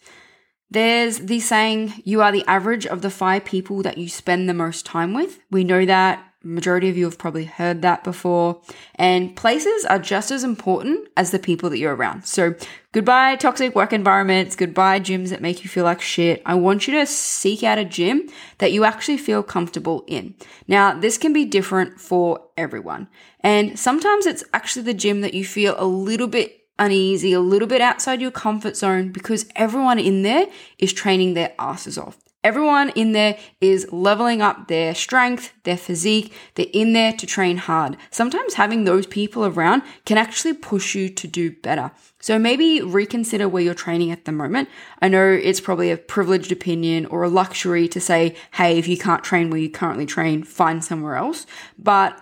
There's 0.71 1.19
the 1.19 1.41
saying, 1.41 1.95
you 2.05 2.23
are 2.23 2.31
the 2.31 2.45
average 2.47 2.87
of 2.87 3.03
the 3.03 3.11
five 3.11 3.45
people 3.45 3.83
that 3.83 3.99
you 3.99 4.09
spend 4.09 4.49
the 4.49 4.55
most 4.55 4.87
time 4.87 5.13
with. 5.13 5.41
We 5.51 5.65
know 5.65 5.85
that 5.87 6.25
Majority 6.43 6.89
of 6.89 6.97
you 6.97 7.05
have 7.05 7.19
probably 7.19 7.45
heard 7.45 7.83
that 7.83 8.03
before. 8.03 8.63
And 8.95 9.37
places 9.37 9.85
are 9.85 9.99
just 9.99 10.31
as 10.31 10.43
important 10.43 11.09
as 11.15 11.33
the 11.33 11.39
people 11.39 11.69
that 11.69 11.77
you're 11.77 11.95
around. 11.95 12.25
So 12.25 12.55
goodbye 12.93 13.37
toxic 13.37 13.75
work 13.75 13.93
environments, 13.93 14.57
goodbye 14.57 15.01
gyms 15.01 15.29
that 15.29 15.43
make 15.43 15.63
you 15.63 15.69
feel 15.69 15.85
like 15.85 16.01
shit. 16.01 16.41
I 16.47 16.55
want 16.55 16.89
you 16.89 16.95
to 16.95 17.05
seek 17.05 17.63
out 17.63 17.77
a 17.77 17.85
gym 17.85 18.29
that 18.57 18.73
you 18.73 18.85
actually 18.85 19.19
feel 19.19 19.43
comfortable 19.43 20.03
in. 20.07 20.35
Now, 20.67 20.99
this 20.99 21.19
can 21.19 21.35
be 21.35 21.45
different 21.45 22.01
for 22.01 22.41
everyone. 22.57 23.09
And 23.41 23.79
sometimes 23.79 24.25
it's 24.25 24.45
actually 24.55 24.87
the 24.87 24.95
gym 24.95 25.21
that 25.21 25.35
you 25.35 25.45
feel 25.45 25.75
a 25.77 25.85
little 25.85 26.27
bit 26.27 26.61
uneasy, 26.79 27.35
a 27.35 27.41
little 27.41 27.69
bit 27.69 27.83
outside 27.83 28.23
your 28.23 28.31
comfort 28.31 28.77
zone 28.77 29.13
because 29.13 29.47
everyone 29.55 29.99
in 29.99 30.23
there 30.23 30.47
is 30.79 30.95
training 30.95 31.35
their 31.35 31.53
asses 31.59 31.99
off. 31.99 32.17
Everyone 32.43 32.89
in 32.91 33.13
there 33.13 33.37
is 33.61 33.87
leveling 33.93 34.41
up 34.41 34.69
their 34.69 34.95
strength, 34.95 35.53
their 35.65 35.77
physique. 35.77 36.33
They're 36.55 36.67
in 36.73 36.95
there 36.95 37.13
to 37.13 37.27
train 37.27 37.59
hard. 37.59 37.99
Sometimes 38.11 38.55
having 38.55 38.85
those 38.85 39.07
people 39.07 39.45
around 39.45 39.83
can 40.07 40.17
actually 40.17 40.55
push 40.55 40.95
you 40.95 41.11
to 41.11 41.29
do 41.29 41.51
better. 41.51 41.91
So 42.19 42.39
maybe 42.39 42.81
reconsider 42.81 43.47
where 43.47 43.63
you're 43.63 43.75
training 43.75 44.11
at 44.11 44.25
the 44.25 44.33
moment. 44.33 44.71
I 45.03 45.09
know 45.09 45.31
it's 45.31 45.61
probably 45.61 45.91
a 45.91 45.99
privileged 45.99 46.51
opinion 46.51 47.05
or 47.07 47.25
a 47.25 47.29
luxury 47.29 47.89
to 47.89 48.01
say, 48.01 48.35
hey, 48.53 48.79
if 48.79 48.89
you 48.89 48.97
can't 48.97 49.23
train 49.23 49.51
where 49.51 49.61
you 49.61 49.71
currently 49.71 50.07
train, 50.07 50.43
find 50.43 50.83
somewhere 50.83 51.17
else. 51.17 51.47
But 51.79 52.19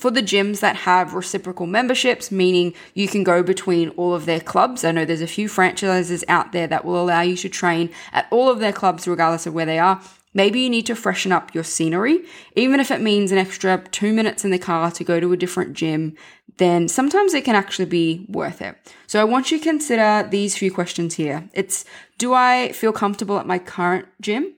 for 0.00 0.10
the 0.10 0.22
gyms 0.22 0.60
that 0.60 0.76
have 0.76 1.12
reciprocal 1.12 1.66
memberships, 1.66 2.32
meaning 2.32 2.72
you 2.94 3.06
can 3.06 3.22
go 3.22 3.42
between 3.42 3.90
all 3.90 4.14
of 4.14 4.24
their 4.24 4.40
clubs. 4.40 4.82
I 4.82 4.92
know 4.92 5.04
there's 5.04 5.20
a 5.20 5.26
few 5.26 5.46
franchises 5.46 6.24
out 6.26 6.52
there 6.52 6.66
that 6.68 6.86
will 6.86 6.98
allow 7.02 7.20
you 7.20 7.36
to 7.36 7.50
train 7.50 7.90
at 8.10 8.26
all 8.30 8.48
of 8.48 8.60
their 8.60 8.72
clubs, 8.72 9.06
regardless 9.06 9.46
of 9.46 9.52
where 9.52 9.66
they 9.66 9.78
are. 9.78 10.00
Maybe 10.32 10.60
you 10.60 10.70
need 10.70 10.86
to 10.86 10.94
freshen 10.94 11.32
up 11.32 11.54
your 11.54 11.64
scenery, 11.64 12.20
even 12.56 12.80
if 12.80 12.90
it 12.90 13.02
means 13.02 13.30
an 13.30 13.36
extra 13.36 13.84
two 13.90 14.14
minutes 14.14 14.42
in 14.42 14.50
the 14.50 14.58
car 14.58 14.90
to 14.92 15.04
go 15.04 15.20
to 15.20 15.32
a 15.32 15.36
different 15.36 15.74
gym, 15.74 16.16
then 16.56 16.88
sometimes 16.88 17.34
it 17.34 17.44
can 17.44 17.54
actually 17.54 17.84
be 17.84 18.24
worth 18.30 18.62
it. 18.62 18.76
So 19.06 19.20
I 19.20 19.24
want 19.24 19.50
you 19.50 19.58
to 19.58 19.64
consider 19.64 20.26
these 20.30 20.56
few 20.56 20.72
questions 20.72 21.16
here. 21.16 21.50
It's 21.52 21.84
do 22.16 22.32
I 22.32 22.72
feel 22.72 22.92
comfortable 22.92 23.38
at 23.38 23.46
my 23.46 23.58
current 23.58 24.06
gym? 24.20 24.54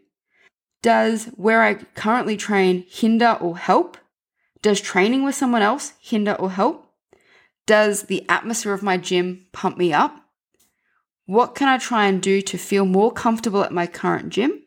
Does 0.82 1.26
where 1.36 1.62
I 1.62 1.74
currently 1.74 2.36
train 2.36 2.84
hinder 2.88 3.38
or 3.40 3.56
help? 3.56 3.96
Does 4.62 4.80
training 4.80 5.24
with 5.24 5.34
someone 5.34 5.62
else 5.62 5.94
hinder 6.00 6.34
or 6.34 6.50
help? 6.50 6.86
Does 7.66 8.04
the 8.04 8.24
atmosphere 8.28 8.72
of 8.72 8.82
my 8.82 8.96
gym 8.96 9.46
pump 9.52 9.76
me 9.76 9.92
up? 9.92 10.16
What 11.26 11.54
can 11.54 11.68
I 11.68 11.78
try 11.78 12.06
and 12.06 12.22
do 12.22 12.40
to 12.42 12.58
feel 12.58 12.84
more 12.84 13.12
comfortable 13.12 13.64
at 13.64 13.72
my 13.72 13.86
current 13.86 14.30
gym? 14.30 14.62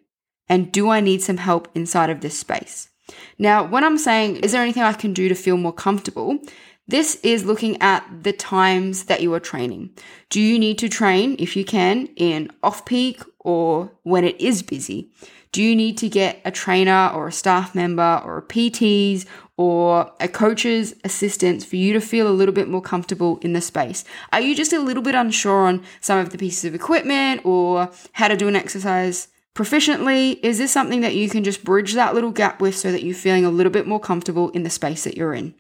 And 0.48 0.72
do 0.72 0.90
I 0.90 1.00
need 1.00 1.22
some 1.22 1.38
help 1.38 1.70
inside 1.74 2.10
of 2.10 2.22
this 2.22 2.38
space? 2.38 2.90
Now, 3.38 3.66
when 3.66 3.84
I'm 3.84 3.98
saying, 3.98 4.38
is 4.38 4.52
there 4.52 4.62
anything 4.62 4.84
I 4.84 4.94
can 4.94 5.14
do 5.14 5.30
to 5.30 5.36
feel 5.36 5.58
more 5.58 5.74
comfortable? 5.74 6.40
This 6.88 7.16
is 7.24 7.46
looking 7.46 7.82
at 7.82 8.06
the 8.24 8.34
times 8.34 9.06
that 9.06 9.22
you 9.22 9.34
are 9.34 9.40
training. 9.40 9.92
Do 10.30 10.40
you 10.40 10.60
need 10.60 10.78
to 10.80 10.90
train, 10.90 11.36
if 11.40 11.56
you 11.56 11.66
can, 11.66 12.08
in 12.16 12.52
off 12.62 12.86
peak 12.86 13.24
or 13.40 13.92
when 14.04 14.24
it 14.24 14.40
is 14.40 14.62
busy? 14.62 15.12
Do 15.52 15.64
you 15.64 15.76
need 15.76 15.98
to 16.00 16.10
get 16.10 16.42
a 16.46 16.52
trainer 16.52 17.10
or 17.14 17.28
a 17.28 17.32
staff 17.32 17.74
member 17.74 18.22
or 18.24 18.38
a 18.38 18.42
PTs 18.44 19.26
or 19.58 20.12
a 20.20 20.28
coach's 20.28 20.96
assistance 21.04 21.64
for 21.64 21.76
you 21.76 21.94
to 21.94 22.02
feel 22.02 22.28
a 22.28 22.34
little 22.34 22.54
bit 22.54 22.68
more 22.68 22.82
comfortable 22.82 23.38
in 23.40 23.54
the 23.54 23.62
space? 23.62 24.04
Are 24.34 24.42
you 24.42 24.56
just 24.56 24.74
a 24.74 24.80
little 24.80 25.04
bit 25.04 25.16
unsure 25.16 25.68
on 25.68 25.84
some 26.02 26.20
of 26.20 26.32
the 26.32 26.38
pieces 26.38 26.66
of 26.66 26.76
equipment 26.76 27.46
or 27.46 27.90
how 28.14 28.28
to 28.28 28.38
do 28.38 28.48
an 28.48 28.56
exercise 28.56 29.28
proficiently? 29.56 30.40
Is 30.44 30.58
this 30.58 30.72
something 30.72 31.02
that 31.02 31.16
you 31.16 31.30
can 31.30 31.44
just 31.44 31.64
bridge 31.64 31.94
that 31.94 32.14
little 32.14 32.32
gap 32.32 32.60
with 32.60 32.76
so 32.76 32.92
that 32.92 33.04
you're 33.04 33.16
feeling 33.16 33.46
a 33.46 33.50
little 33.50 33.72
bit 33.72 33.88
more 33.88 34.00
comfortable 34.00 34.50
in 34.50 34.64
the 34.64 34.70
space 34.70 35.04
that 35.06 35.16
you're 35.16 35.34
in? 35.34 35.56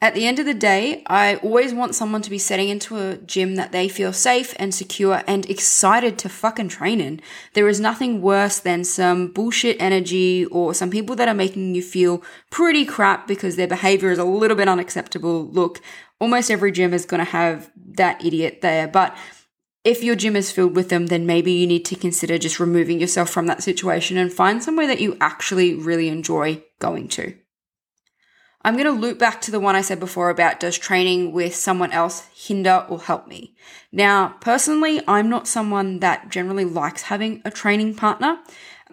At 0.00 0.14
the 0.14 0.26
end 0.28 0.38
of 0.38 0.46
the 0.46 0.54
day, 0.54 1.02
I 1.08 1.36
always 1.36 1.74
want 1.74 1.96
someone 1.96 2.22
to 2.22 2.30
be 2.30 2.38
setting 2.38 2.68
into 2.68 2.98
a 2.98 3.16
gym 3.16 3.56
that 3.56 3.72
they 3.72 3.88
feel 3.88 4.12
safe 4.12 4.54
and 4.56 4.72
secure 4.72 5.24
and 5.26 5.44
excited 5.50 6.18
to 6.18 6.28
fucking 6.28 6.68
train 6.68 7.00
in. 7.00 7.20
There 7.54 7.66
is 7.66 7.80
nothing 7.80 8.22
worse 8.22 8.60
than 8.60 8.84
some 8.84 9.32
bullshit 9.32 9.76
energy 9.80 10.44
or 10.46 10.72
some 10.72 10.90
people 10.90 11.16
that 11.16 11.26
are 11.26 11.34
making 11.34 11.74
you 11.74 11.82
feel 11.82 12.22
pretty 12.48 12.84
crap 12.84 13.26
because 13.26 13.56
their 13.56 13.66
behavior 13.66 14.12
is 14.12 14.20
a 14.20 14.24
little 14.24 14.56
bit 14.56 14.68
unacceptable. 14.68 15.48
Look, 15.48 15.80
almost 16.20 16.48
every 16.48 16.70
gym 16.70 16.94
is 16.94 17.04
going 17.04 17.24
to 17.24 17.32
have 17.32 17.68
that 17.94 18.24
idiot 18.24 18.60
there, 18.62 18.86
but 18.86 19.16
if 19.82 20.04
your 20.04 20.14
gym 20.14 20.36
is 20.36 20.52
filled 20.52 20.76
with 20.76 20.90
them, 20.90 21.06
then 21.06 21.26
maybe 21.26 21.50
you 21.50 21.66
need 21.66 21.84
to 21.86 21.96
consider 21.96 22.38
just 22.38 22.60
removing 22.60 23.00
yourself 23.00 23.30
from 23.30 23.46
that 23.46 23.64
situation 23.64 24.16
and 24.16 24.32
find 24.32 24.62
somewhere 24.62 24.86
that 24.86 25.00
you 25.00 25.16
actually 25.20 25.74
really 25.74 26.08
enjoy 26.08 26.62
going 26.78 27.08
to. 27.08 27.34
I'm 28.62 28.74
going 28.74 28.86
to 28.86 29.00
loop 29.00 29.18
back 29.18 29.40
to 29.42 29.50
the 29.50 29.60
one 29.60 29.76
I 29.76 29.82
said 29.82 30.00
before 30.00 30.30
about 30.30 30.58
does 30.58 30.76
training 30.76 31.32
with 31.32 31.54
someone 31.54 31.92
else 31.92 32.28
hinder 32.34 32.84
or 32.88 33.00
help 33.00 33.28
me? 33.28 33.54
Now, 33.92 34.36
personally, 34.40 35.00
I'm 35.06 35.28
not 35.28 35.46
someone 35.46 36.00
that 36.00 36.28
generally 36.30 36.64
likes 36.64 37.02
having 37.02 37.40
a 37.44 37.50
training 37.50 37.94
partner. 37.94 38.38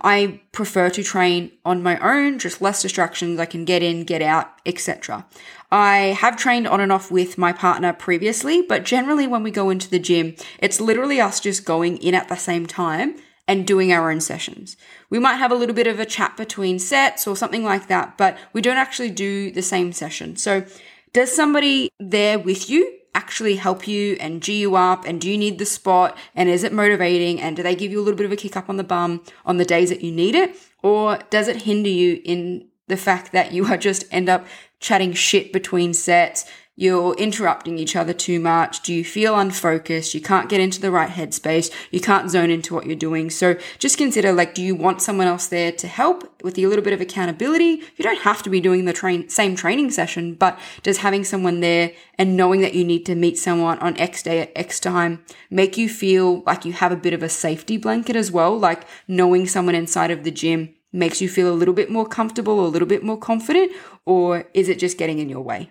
I 0.02 0.42
prefer 0.52 0.90
to 0.92 1.04
train 1.04 1.52
on 1.64 1.82
my 1.82 1.98
own, 1.98 2.38
just 2.38 2.62
less 2.62 2.82
distractions. 2.82 3.40
I 3.40 3.46
can 3.46 3.66
get 3.66 3.82
in, 3.82 4.04
get 4.04 4.22
out, 4.22 4.52
etc. 4.66 5.26
I 5.72 6.16
have 6.20 6.38
trained 6.38 6.68
on 6.68 6.80
and 6.80 6.92
off 6.92 7.10
with 7.10 7.38
my 7.38 7.52
partner 7.52 7.92
previously, 7.92 8.62
but 8.62 8.84
generally 8.84 9.26
when 9.26 9.42
we 9.42 9.52
go 9.52 9.70
into 9.70 9.90
the 9.90 10.00
gym, 10.00 10.36
it's 10.60 10.80
literally 10.80 11.20
us 11.20 11.40
just 11.40 11.66
going 11.66 11.98
in 11.98 12.14
at 12.14 12.28
the 12.28 12.36
same 12.36 12.68
time 12.68 13.16
and 13.48 13.68
doing 13.68 13.92
our 13.92 14.12
own 14.12 14.22
sessions. 14.22 14.76
We 15.10 15.20
might 15.20 15.36
have 15.36 15.52
a 15.52 15.56
little 15.56 15.76
bit 15.76 15.88
of 15.88 16.00
a 16.00 16.06
chat 16.06 16.36
between 16.36 16.80
sets 16.80 17.28
or 17.28 17.36
something 17.36 17.64
like 17.64 17.88
that, 17.88 18.18
but 18.18 18.38
we 18.54 18.62
don't 18.62 18.78
actually 18.78 19.12
do 19.12 19.52
the 19.52 19.62
same 19.62 19.92
session. 19.92 20.36
So, 20.36 20.66
does 21.14 21.34
somebody 21.34 21.92
there 22.00 22.38
with 22.38 22.70
you 22.70 23.00
actually 23.14 23.56
help 23.56 23.88
you 23.88 24.18
and 24.20 24.44
G 24.44 24.60
you 24.60 24.76
up? 24.76 25.06
And 25.06 25.22
do 25.22 25.32
you 25.32 25.38
need 25.38 25.58
the 25.58 25.66
spot? 25.66 26.18
And 26.36 26.50
is 26.50 26.64
it 26.64 26.74
motivating? 26.74 27.40
And 27.40 27.56
do 27.56 27.64
they 27.64 27.76
give 27.76 27.92
you 27.92 28.00
a 28.00 28.04
little 28.04 28.18
bit 28.18 28.26
of 28.26 28.32
a 28.32 28.36
kick 28.36 28.58
up 28.58 28.70
on 28.70 28.78
the 28.78 28.84
bum 28.84 29.24
on 29.46 29.58
the 29.58 29.66
days 29.66 29.90
that 29.90 30.02
you 30.02 30.12
need 30.12 30.36
it? 30.36 30.56
Or 30.84 31.20
does 31.30 31.48
it 31.48 31.64
hinder 31.64 31.90
you 31.90 32.22
in 32.26 32.68
the 32.88 32.98
fact 32.98 33.32
that 33.32 33.54
you 33.54 33.66
are 33.72 33.78
just 33.78 34.06
end 34.12 34.30
up 34.30 34.46
chatting 34.80 35.14
shit 35.14 35.54
between 35.54 35.94
sets? 35.94 36.46
You're 36.78 37.14
interrupting 37.16 37.80
each 37.80 37.96
other 37.96 38.12
too 38.12 38.40
much? 38.40 38.82
Do 38.82 38.94
you 38.94 39.06
feel 39.06 39.40
unfocused? 39.40 40.14
You 40.14 40.22
can't 40.22 40.50
get 40.50 40.60
into 40.60 40.82
the 40.82 40.92
right 40.92 41.10
headspace. 41.10 41.72
You 41.90 42.02
can't 42.02 42.30
zone 42.30 42.50
into 42.50 42.74
what 42.74 42.86
you're 42.86 42.98
doing. 42.98 43.30
So 43.30 43.58
just 43.80 43.98
consider 43.98 44.34
like, 44.34 44.54
do 44.54 44.62
you 44.62 44.76
want 44.76 45.02
someone 45.02 45.28
else 45.28 45.48
there 45.48 45.72
to 45.72 45.88
help 45.88 46.44
with 46.44 46.58
a 46.58 46.68
little 46.68 46.84
bit 46.84 46.92
of 46.92 47.00
accountability? 47.00 47.82
You 47.96 48.04
don't 48.04 48.20
have 48.20 48.44
to 48.44 48.50
be 48.50 48.60
doing 48.60 48.84
the 48.84 48.94
train, 48.94 49.30
same 49.30 49.56
training 49.56 49.92
session, 49.92 50.34
but 50.34 50.60
does 50.84 50.98
having 50.98 51.24
someone 51.24 51.62
there 51.62 51.94
and 52.18 52.36
knowing 52.36 52.60
that 52.62 52.74
you 52.74 52.84
need 52.84 53.06
to 53.06 53.16
meet 53.16 53.38
someone 53.38 53.80
on 53.80 53.98
X 53.98 54.22
day 54.24 54.42
at 54.42 54.52
X 54.56 54.80
time 54.82 55.24
make 55.50 55.78
you 55.78 55.88
feel 55.88 56.44
like 56.46 56.66
you 56.66 56.74
have 56.74 56.92
a 56.92 56.98
bit 56.98 57.14
of 57.14 57.24
a 57.24 57.30
safety 57.30 57.78
blanket 57.78 58.18
as 58.18 58.34
well? 58.34 58.58
Like 58.58 58.84
knowing 59.08 59.48
someone 59.48 59.76
inside 59.76 60.12
of 60.12 60.26
the 60.26 60.32
gym 60.32 60.76
makes 60.92 61.22
you 61.22 61.30
feel 61.30 61.50
a 61.50 61.56
little 61.56 61.74
bit 61.74 61.90
more 61.90 62.06
comfortable, 62.06 62.66
a 62.66 62.68
little 62.68 62.88
bit 62.88 63.04
more 63.04 63.18
confident, 63.18 63.72
or 64.06 64.50
is 64.54 64.68
it 64.68 64.80
just 64.80 64.98
getting 64.98 65.20
in 65.20 65.30
your 65.30 65.42
way? 65.42 65.70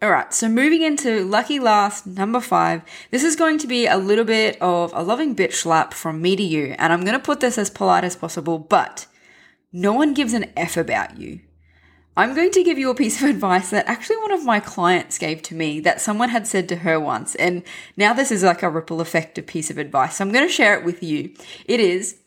All 0.00 0.12
right, 0.12 0.32
so 0.32 0.48
moving 0.48 0.82
into 0.82 1.24
lucky 1.24 1.58
last, 1.58 2.06
number 2.06 2.38
five. 2.38 2.82
This 3.10 3.24
is 3.24 3.34
going 3.34 3.58
to 3.58 3.66
be 3.66 3.88
a 3.88 3.96
little 3.96 4.24
bit 4.24 4.56
of 4.62 4.92
a 4.94 5.02
loving 5.02 5.34
bitch 5.34 5.54
slap 5.54 5.92
from 5.92 6.22
me 6.22 6.36
to 6.36 6.42
you, 6.42 6.76
and 6.78 6.92
I'm 6.92 7.00
going 7.00 7.18
to 7.18 7.24
put 7.24 7.40
this 7.40 7.58
as 7.58 7.68
polite 7.68 8.04
as 8.04 8.14
possible, 8.14 8.60
but 8.60 9.08
no 9.72 9.92
one 9.92 10.14
gives 10.14 10.34
an 10.34 10.52
F 10.56 10.76
about 10.76 11.18
you. 11.18 11.40
I'm 12.16 12.32
going 12.32 12.52
to 12.52 12.62
give 12.62 12.78
you 12.78 12.90
a 12.90 12.94
piece 12.94 13.20
of 13.20 13.28
advice 13.30 13.70
that 13.70 13.88
actually 13.88 14.18
one 14.18 14.30
of 14.30 14.44
my 14.44 14.60
clients 14.60 15.18
gave 15.18 15.42
to 15.42 15.56
me 15.56 15.80
that 15.80 16.00
someone 16.00 16.28
had 16.28 16.46
said 16.46 16.68
to 16.68 16.76
her 16.76 17.00
once, 17.00 17.34
and 17.34 17.64
now 17.96 18.12
this 18.12 18.30
is 18.30 18.44
like 18.44 18.62
a 18.62 18.70
ripple 18.70 19.00
effect 19.00 19.36
of 19.36 19.48
piece 19.48 19.68
of 19.68 19.78
advice. 19.78 20.18
So 20.18 20.24
I'm 20.24 20.30
going 20.30 20.46
to 20.46 20.52
share 20.52 20.78
it 20.78 20.84
with 20.84 21.02
you. 21.02 21.34
It 21.64 21.80
is 21.80 22.18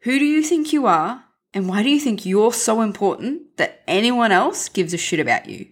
Who 0.00 0.18
do 0.18 0.24
you 0.24 0.42
think 0.42 0.72
you 0.72 0.86
are, 0.86 1.22
and 1.52 1.68
why 1.68 1.84
do 1.84 1.90
you 1.90 2.00
think 2.00 2.26
you're 2.26 2.52
so 2.52 2.80
important 2.80 3.56
that 3.56 3.84
anyone 3.86 4.32
else 4.32 4.68
gives 4.68 4.92
a 4.92 4.98
shit 4.98 5.20
about 5.20 5.48
you? 5.48 5.68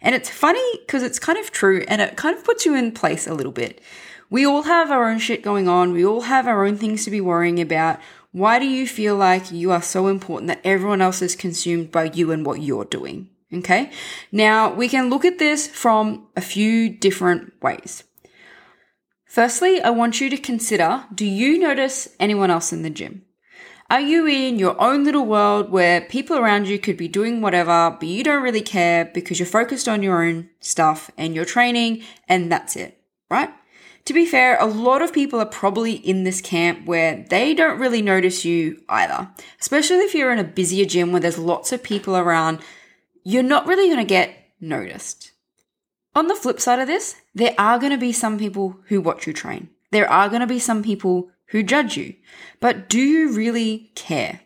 And 0.00 0.14
it's 0.14 0.30
funny 0.30 0.78
because 0.80 1.02
it's 1.02 1.18
kind 1.18 1.38
of 1.38 1.50
true 1.50 1.84
and 1.88 2.00
it 2.00 2.16
kind 2.16 2.36
of 2.36 2.44
puts 2.44 2.64
you 2.64 2.74
in 2.74 2.92
place 2.92 3.26
a 3.26 3.34
little 3.34 3.52
bit. 3.52 3.80
We 4.28 4.44
all 4.44 4.62
have 4.62 4.90
our 4.90 5.08
own 5.08 5.18
shit 5.18 5.42
going 5.42 5.68
on. 5.68 5.92
We 5.92 6.04
all 6.04 6.22
have 6.22 6.46
our 6.46 6.66
own 6.66 6.76
things 6.76 7.04
to 7.04 7.10
be 7.10 7.20
worrying 7.20 7.60
about. 7.60 8.00
Why 8.32 8.58
do 8.58 8.66
you 8.66 8.86
feel 8.86 9.16
like 9.16 9.52
you 9.52 9.70
are 9.70 9.82
so 9.82 10.08
important 10.08 10.48
that 10.48 10.60
everyone 10.64 11.00
else 11.00 11.22
is 11.22 11.36
consumed 11.36 11.90
by 11.92 12.04
you 12.04 12.32
and 12.32 12.44
what 12.44 12.62
you're 12.62 12.84
doing? 12.84 13.30
Okay. 13.52 13.90
Now 14.32 14.72
we 14.72 14.88
can 14.88 15.08
look 15.08 15.24
at 15.24 15.38
this 15.38 15.68
from 15.68 16.26
a 16.36 16.40
few 16.40 16.88
different 16.88 17.52
ways. 17.62 18.02
Firstly, 19.24 19.82
I 19.82 19.90
want 19.90 20.20
you 20.20 20.30
to 20.30 20.36
consider 20.38 21.04
do 21.14 21.26
you 21.26 21.58
notice 21.58 22.08
anyone 22.18 22.50
else 22.50 22.72
in 22.72 22.82
the 22.82 22.90
gym? 22.90 23.25
Are 23.88 24.00
you 24.00 24.26
in 24.26 24.58
your 24.58 24.80
own 24.80 25.04
little 25.04 25.24
world 25.24 25.70
where 25.70 26.00
people 26.00 26.36
around 26.36 26.66
you 26.66 26.76
could 26.76 26.96
be 26.96 27.06
doing 27.06 27.40
whatever, 27.40 27.96
but 27.98 28.08
you 28.08 28.24
don't 28.24 28.42
really 28.42 28.60
care 28.60 29.04
because 29.04 29.38
you're 29.38 29.46
focused 29.46 29.86
on 29.86 30.02
your 30.02 30.24
own 30.24 30.50
stuff 30.58 31.08
and 31.16 31.36
your 31.36 31.44
training 31.44 32.02
and 32.28 32.50
that's 32.50 32.74
it, 32.74 33.00
right? 33.30 33.50
To 34.06 34.12
be 34.12 34.26
fair, 34.26 34.58
a 34.58 34.66
lot 34.66 35.02
of 35.02 35.12
people 35.12 35.38
are 35.38 35.46
probably 35.46 35.92
in 35.92 36.24
this 36.24 36.40
camp 36.40 36.84
where 36.86 37.24
they 37.28 37.54
don't 37.54 37.78
really 37.78 38.02
notice 38.02 38.44
you 38.44 38.82
either. 38.88 39.30
Especially 39.60 39.98
if 39.98 40.14
you're 40.14 40.32
in 40.32 40.40
a 40.40 40.44
busier 40.44 40.84
gym 40.84 41.12
where 41.12 41.20
there's 41.20 41.38
lots 41.38 41.72
of 41.72 41.82
people 41.82 42.16
around, 42.16 42.58
you're 43.22 43.42
not 43.44 43.66
really 43.68 43.86
going 43.86 43.98
to 43.98 44.04
get 44.04 44.32
noticed. 44.60 45.30
On 46.16 46.26
the 46.26 46.34
flip 46.34 46.60
side 46.60 46.80
of 46.80 46.88
this, 46.88 47.16
there 47.34 47.54
are 47.56 47.78
going 47.78 47.92
to 47.92 47.98
be 47.98 48.12
some 48.12 48.36
people 48.36 48.78
who 48.88 49.00
watch 49.00 49.28
you 49.28 49.32
train. 49.32 49.70
There 49.92 50.10
are 50.10 50.28
going 50.28 50.40
to 50.40 50.46
be 50.46 50.58
some 50.58 50.82
people 50.82 51.30
who 51.48 51.62
judge 51.62 51.96
you. 51.96 52.14
But 52.60 52.88
do 52.88 53.00
you 53.00 53.32
really 53.32 53.90
care? 53.94 54.40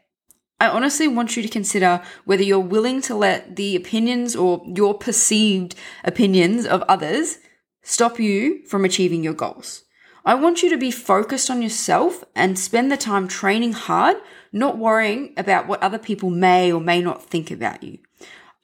I 0.60 0.68
honestly 0.68 1.08
want 1.08 1.36
you 1.36 1.42
to 1.42 1.48
consider 1.48 2.02
whether 2.26 2.42
you're 2.42 2.60
willing 2.60 3.00
to 3.02 3.14
let 3.14 3.56
the 3.56 3.74
opinions 3.74 4.36
or 4.36 4.62
your 4.66 4.94
perceived 4.94 5.74
opinions 6.04 6.66
of 6.66 6.82
others 6.82 7.38
stop 7.82 8.20
you 8.20 8.66
from 8.66 8.84
achieving 8.84 9.24
your 9.24 9.32
goals. 9.32 9.84
I 10.22 10.34
want 10.34 10.62
you 10.62 10.68
to 10.68 10.76
be 10.76 10.90
focused 10.90 11.48
on 11.50 11.62
yourself 11.62 12.22
and 12.36 12.58
spend 12.58 12.92
the 12.92 12.98
time 12.98 13.26
training 13.26 13.72
hard, 13.72 14.18
not 14.52 14.76
worrying 14.76 15.32
about 15.38 15.66
what 15.66 15.82
other 15.82 15.98
people 15.98 16.28
may 16.28 16.70
or 16.70 16.80
may 16.80 17.00
not 17.00 17.22
think 17.22 17.50
about 17.50 17.82
you. 17.82 17.98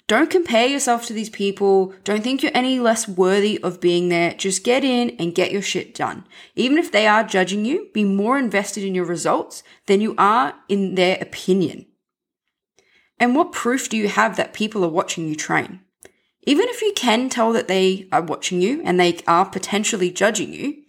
Don't 0.08 0.30
compare 0.30 0.68
yourself 0.68 1.04
to 1.06 1.12
these 1.12 1.30
people. 1.30 1.92
Don't 2.04 2.22
think 2.22 2.42
you're 2.42 2.52
any 2.54 2.78
less 2.78 3.08
worthy 3.08 3.60
of 3.62 3.80
being 3.80 4.08
there. 4.08 4.34
Just 4.34 4.62
get 4.62 4.84
in 4.84 5.10
and 5.18 5.34
get 5.34 5.50
your 5.50 5.62
shit 5.62 5.96
done. 5.96 6.24
Even 6.54 6.78
if 6.78 6.92
they 6.92 7.08
are 7.08 7.24
judging 7.24 7.64
you, 7.64 7.88
be 7.92 8.04
more 8.04 8.38
invested 8.38 8.84
in 8.84 8.94
your 8.94 9.04
results 9.04 9.64
than 9.86 10.00
you 10.00 10.14
are 10.16 10.54
in 10.68 10.94
their 10.94 11.18
opinion. 11.20 11.86
And 13.18 13.34
what 13.34 13.50
proof 13.50 13.88
do 13.88 13.96
you 13.96 14.08
have 14.08 14.36
that 14.36 14.52
people 14.52 14.84
are 14.84 14.88
watching 14.88 15.26
you 15.26 15.34
train? 15.34 15.80
Even 16.42 16.68
if 16.68 16.82
you 16.82 16.92
can 16.94 17.28
tell 17.28 17.52
that 17.52 17.66
they 17.66 18.06
are 18.12 18.22
watching 18.22 18.60
you 18.60 18.82
and 18.84 19.00
they 19.00 19.18
are 19.26 19.44
potentially 19.44 20.12
judging 20.12 20.52
you, 20.52 20.84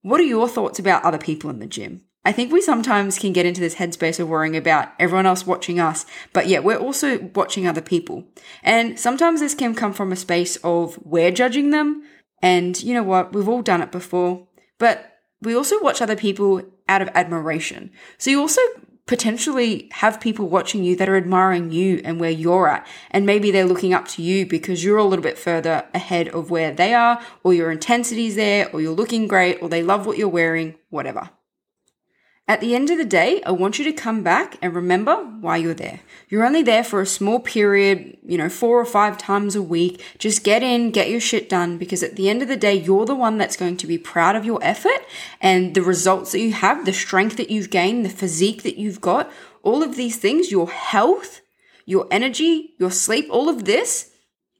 what 0.00 0.20
are 0.20 0.24
your 0.24 0.48
thoughts 0.48 0.78
about 0.78 1.04
other 1.04 1.18
people 1.18 1.50
in 1.50 1.58
the 1.58 1.66
gym? 1.66 2.04
I 2.28 2.32
think 2.32 2.52
we 2.52 2.60
sometimes 2.60 3.18
can 3.18 3.32
get 3.32 3.46
into 3.46 3.62
this 3.62 3.76
headspace 3.76 4.20
of 4.20 4.28
worrying 4.28 4.54
about 4.54 4.92
everyone 4.98 5.24
else 5.24 5.46
watching 5.46 5.80
us, 5.80 6.04
but 6.34 6.46
yet 6.46 6.62
we're 6.62 6.76
also 6.76 7.18
watching 7.34 7.66
other 7.66 7.80
people. 7.80 8.22
And 8.62 9.00
sometimes 9.00 9.40
this 9.40 9.54
can 9.54 9.74
come 9.74 9.94
from 9.94 10.12
a 10.12 10.16
space 10.16 10.56
of 10.56 10.98
we're 11.02 11.30
judging 11.30 11.70
them. 11.70 12.02
And 12.42 12.82
you 12.82 12.92
know 12.92 13.02
what? 13.02 13.32
We've 13.32 13.48
all 13.48 13.62
done 13.62 13.80
it 13.80 13.90
before, 13.90 14.46
but 14.78 15.20
we 15.40 15.54
also 15.54 15.80
watch 15.80 16.02
other 16.02 16.16
people 16.16 16.60
out 16.86 17.00
of 17.00 17.08
admiration. 17.14 17.92
So 18.18 18.30
you 18.30 18.42
also 18.42 18.60
potentially 19.06 19.88
have 19.92 20.20
people 20.20 20.50
watching 20.50 20.84
you 20.84 20.96
that 20.96 21.08
are 21.08 21.16
admiring 21.16 21.70
you 21.70 22.02
and 22.04 22.20
where 22.20 22.30
you're 22.30 22.68
at. 22.68 22.86
And 23.10 23.24
maybe 23.24 23.50
they're 23.50 23.64
looking 23.64 23.94
up 23.94 24.06
to 24.08 24.22
you 24.22 24.44
because 24.44 24.84
you're 24.84 24.98
a 24.98 25.04
little 25.04 25.22
bit 25.22 25.38
further 25.38 25.86
ahead 25.94 26.28
of 26.28 26.50
where 26.50 26.72
they 26.72 26.92
are, 26.92 27.22
or 27.42 27.54
your 27.54 27.70
intensity's 27.70 28.36
there, 28.36 28.70
or 28.70 28.82
you're 28.82 28.92
looking 28.92 29.28
great, 29.28 29.62
or 29.62 29.70
they 29.70 29.82
love 29.82 30.04
what 30.04 30.18
you're 30.18 30.28
wearing, 30.28 30.74
whatever. 30.90 31.30
At 32.48 32.62
the 32.62 32.74
end 32.74 32.88
of 32.88 32.96
the 32.96 33.04
day, 33.04 33.42
I 33.44 33.50
want 33.50 33.78
you 33.78 33.84
to 33.84 33.92
come 33.92 34.22
back 34.22 34.56
and 34.62 34.74
remember 34.74 35.16
why 35.16 35.58
you're 35.58 35.74
there. 35.74 36.00
You're 36.30 36.46
only 36.46 36.62
there 36.62 36.82
for 36.82 37.02
a 37.02 37.06
small 37.06 37.40
period, 37.40 38.16
you 38.24 38.38
know, 38.38 38.48
four 38.48 38.80
or 38.80 38.86
five 38.86 39.18
times 39.18 39.54
a 39.54 39.60
week. 39.60 40.02
Just 40.16 40.44
get 40.44 40.62
in, 40.62 40.90
get 40.90 41.10
your 41.10 41.20
shit 41.20 41.50
done, 41.50 41.76
because 41.76 42.02
at 42.02 42.16
the 42.16 42.30
end 42.30 42.40
of 42.40 42.48
the 42.48 42.56
day, 42.56 42.72
you're 42.74 43.04
the 43.04 43.14
one 43.14 43.36
that's 43.36 43.58
going 43.58 43.76
to 43.76 43.86
be 43.86 43.98
proud 43.98 44.34
of 44.34 44.46
your 44.46 44.58
effort 44.62 45.04
and 45.42 45.74
the 45.74 45.82
results 45.82 46.32
that 46.32 46.40
you 46.40 46.54
have, 46.54 46.86
the 46.86 46.92
strength 46.94 47.36
that 47.36 47.50
you've 47.50 47.68
gained, 47.68 48.02
the 48.02 48.08
physique 48.08 48.62
that 48.62 48.78
you've 48.78 49.02
got, 49.02 49.30
all 49.62 49.82
of 49.82 49.96
these 49.96 50.16
things, 50.16 50.50
your 50.50 50.70
health, 50.70 51.42
your 51.84 52.08
energy, 52.10 52.72
your 52.78 52.90
sleep, 52.90 53.26
all 53.30 53.50
of 53.50 53.66
this 53.66 54.10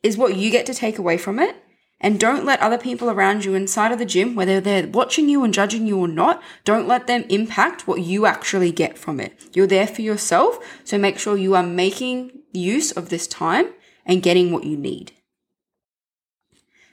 is 0.02 0.18
what 0.18 0.36
you 0.36 0.50
get 0.50 0.66
to 0.66 0.74
take 0.74 0.98
away 0.98 1.16
from 1.16 1.38
it. 1.38 1.56
And 2.00 2.20
don't 2.20 2.44
let 2.44 2.60
other 2.60 2.78
people 2.78 3.10
around 3.10 3.44
you 3.44 3.54
inside 3.54 3.90
of 3.90 3.98
the 3.98 4.04
gym, 4.04 4.36
whether 4.36 4.60
they're 4.60 4.86
watching 4.86 5.28
you 5.28 5.42
and 5.42 5.52
judging 5.52 5.86
you 5.86 5.98
or 5.98 6.06
not, 6.06 6.40
don't 6.64 6.86
let 6.86 7.08
them 7.08 7.24
impact 7.28 7.88
what 7.88 8.02
you 8.02 8.24
actually 8.24 8.70
get 8.70 8.96
from 8.96 9.18
it. 9.18 9.48
You're 9.52 9.66
there 9.66 9.86
for 9.86 10.02
yourself, 10.02 10.58
so 10.84 10.96
make 10.96 11.18
sure 11.18 11.36
you 11.36 11.56
are 11.56 11.62
making 11.64 12.38
use 12.52 12.92
of 12.92 13.08
this 13.08 13.26
time 13.26 13.72
and 14.06 14.22
getting 14.22 14.52
what 14.52 14.64
you 14.64 14.76
need. 14.76 15.12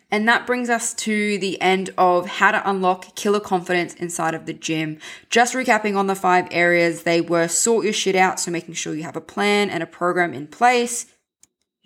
And 0.09 0.27
that 0.27 0.47
brings 0.47 0.69
us 0.69 0.93
to 0.95 1.37
the 1.39 1.59
end 1.61 1.91
of 1.97 2.27
how 2.27 2.51
to 2.51 2.67
unlock 2.69 3.15
killer 3.15 3.39
confidence 3.39 3.93
inside 3.95 4.33
of 4.33 4.45
the 4.45 4.53
gym. 4.53 4.99
Just 5.29 5.53
recapping 5.53 5.97
on 5.97 6.07
the 6.07 6.15
five 6.15 6.47
areas, 6.51 7.03
they 7.03 7.21
were 7.21 7.47
sort 7.47 7.83
your 7.83 7.93
shit 7.93 8.15
out, 8.15 8.39
so 8.39 8.49
making 8.49 8.75
sure 8.75 8.95
you 8.95 9.03
have 9.03 9.15
a 9.15 9.21
plan 9.21 9.69
and 9.69 9.83
a 9.83 9.87
program 9.87 10.33
in 10.33 10.47
place 10.47 11.07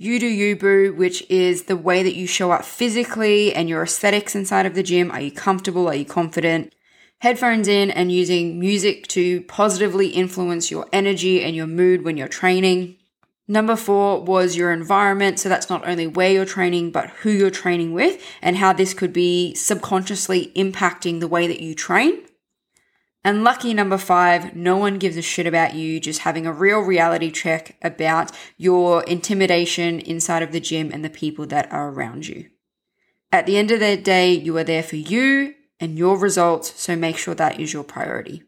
you 0.01 0.17
do 0.17 0.27
you 0.27 0.55
boo, 0.55 0.93
which 0.93 1.29
is 1.29 1.63
the 1.63 1.75
way 1.75 2.03
that 2.03 2.15
you 2.15 2.25
show 2.25 2.51
up 2.51 2.63
physically 2.63 3.53
and 3.53 3.67
your 3.67 3.83
aesthetics 3.83 4.33
inside 4.33 4.65
of 4.65 4.73
the 4.73 4.81
gym. 4.81 5.12
Are 5.12 5.19
you 5.19 5.29
comfortable? 5.29 5.89
Are 5.89 5.93
you 5.93 6.05
confident? 6.05 6.73
Headphones 7.19 7.67
in 7.67 7.91
and 7.91 8.09
using 8.09 8.62
music 8.62 9.07
to 9.09 9.41
positively 9.41 10.07
influence 10.07 10.71
your 10.71 10.88
energy 10.93 11.43
and 11.43 11.53
your 11.53 11.67
mood 11.67 12.05
when 12.05 12.15
you're 12.15 12.29
training. 12.29 12.95
Number 13.45 13.75
four 13.75 14.23
was 14.23 14.55
your 14.55 14.71
environment. 14.71 15.38
So 15.38 15.49
that's 15.49 15.69
not 15.69 15.85
only 15.85 16.07
where 16.07 16.31
you're 16.31 16.45
training, 16.45 16.91
but 16.91 17.09
who 17.09 17.31
you're 17.31 17.51
training 17.51 17.91
with 17.91 18.23
and 18.41 18.55
how 18.55 18.71
this 18.71 18.93
could 18.93 19.12
be 19.12 19.53
subconsciously 19.53 20.53
impacting 20.55 21.19
the 21.19 21.27
way 21.27 21.45
that 21.45 21.59
you 21.59 21.75
train. 21.75 22.21
And 23.23 23.43
lucky 23.43 23.73
number 23.73 23.97
five, 23.97 24.55
no 24.55 24.77
one 24.77 24.97
gives 24.97 25.17
a 25.17 25.21
shit 25.21 25.45
about 25.45 25.75
you, 25.75 25.99
just 25.99 26.21
having 26.21 26.45
a 26.45 26.53
real 26.53 26.79
reality 26.79 27.32
check 27.32 27.75
about 27.82 28.32
your 28.58 29.03
intimidation 29.03 29.99
inside 29.99 30.41
of 30.41 30.53
the 30.53 30.62
gym 30.62 30.91
and 30.93 31.03
the 31.03 31.10
people 31.10 31.45
that 31.47 31.71
are 31.71 31.89
around 31.89 32.27
you. 32.27 32.49
At 33.32 33.45
the 33.45 33.58
end 33.58 33.71
of 33.71 33.82
the 33.82 33.97
day, 33.97 34.34
you 34.34 34.58
are 34.58 34.63
there 34.63 34.84
for 34.84 34.95
you 34.95 35.53
and 35.79 35.97
your 35.97 36.17
results, 36.17 36.82
so 36.82 36.95
make 36.95 37.17
sure 37.17 37.36
that 37.36 37.60
is 37.60 37.73
your 37.73 37.84
priority. 37.84 38.43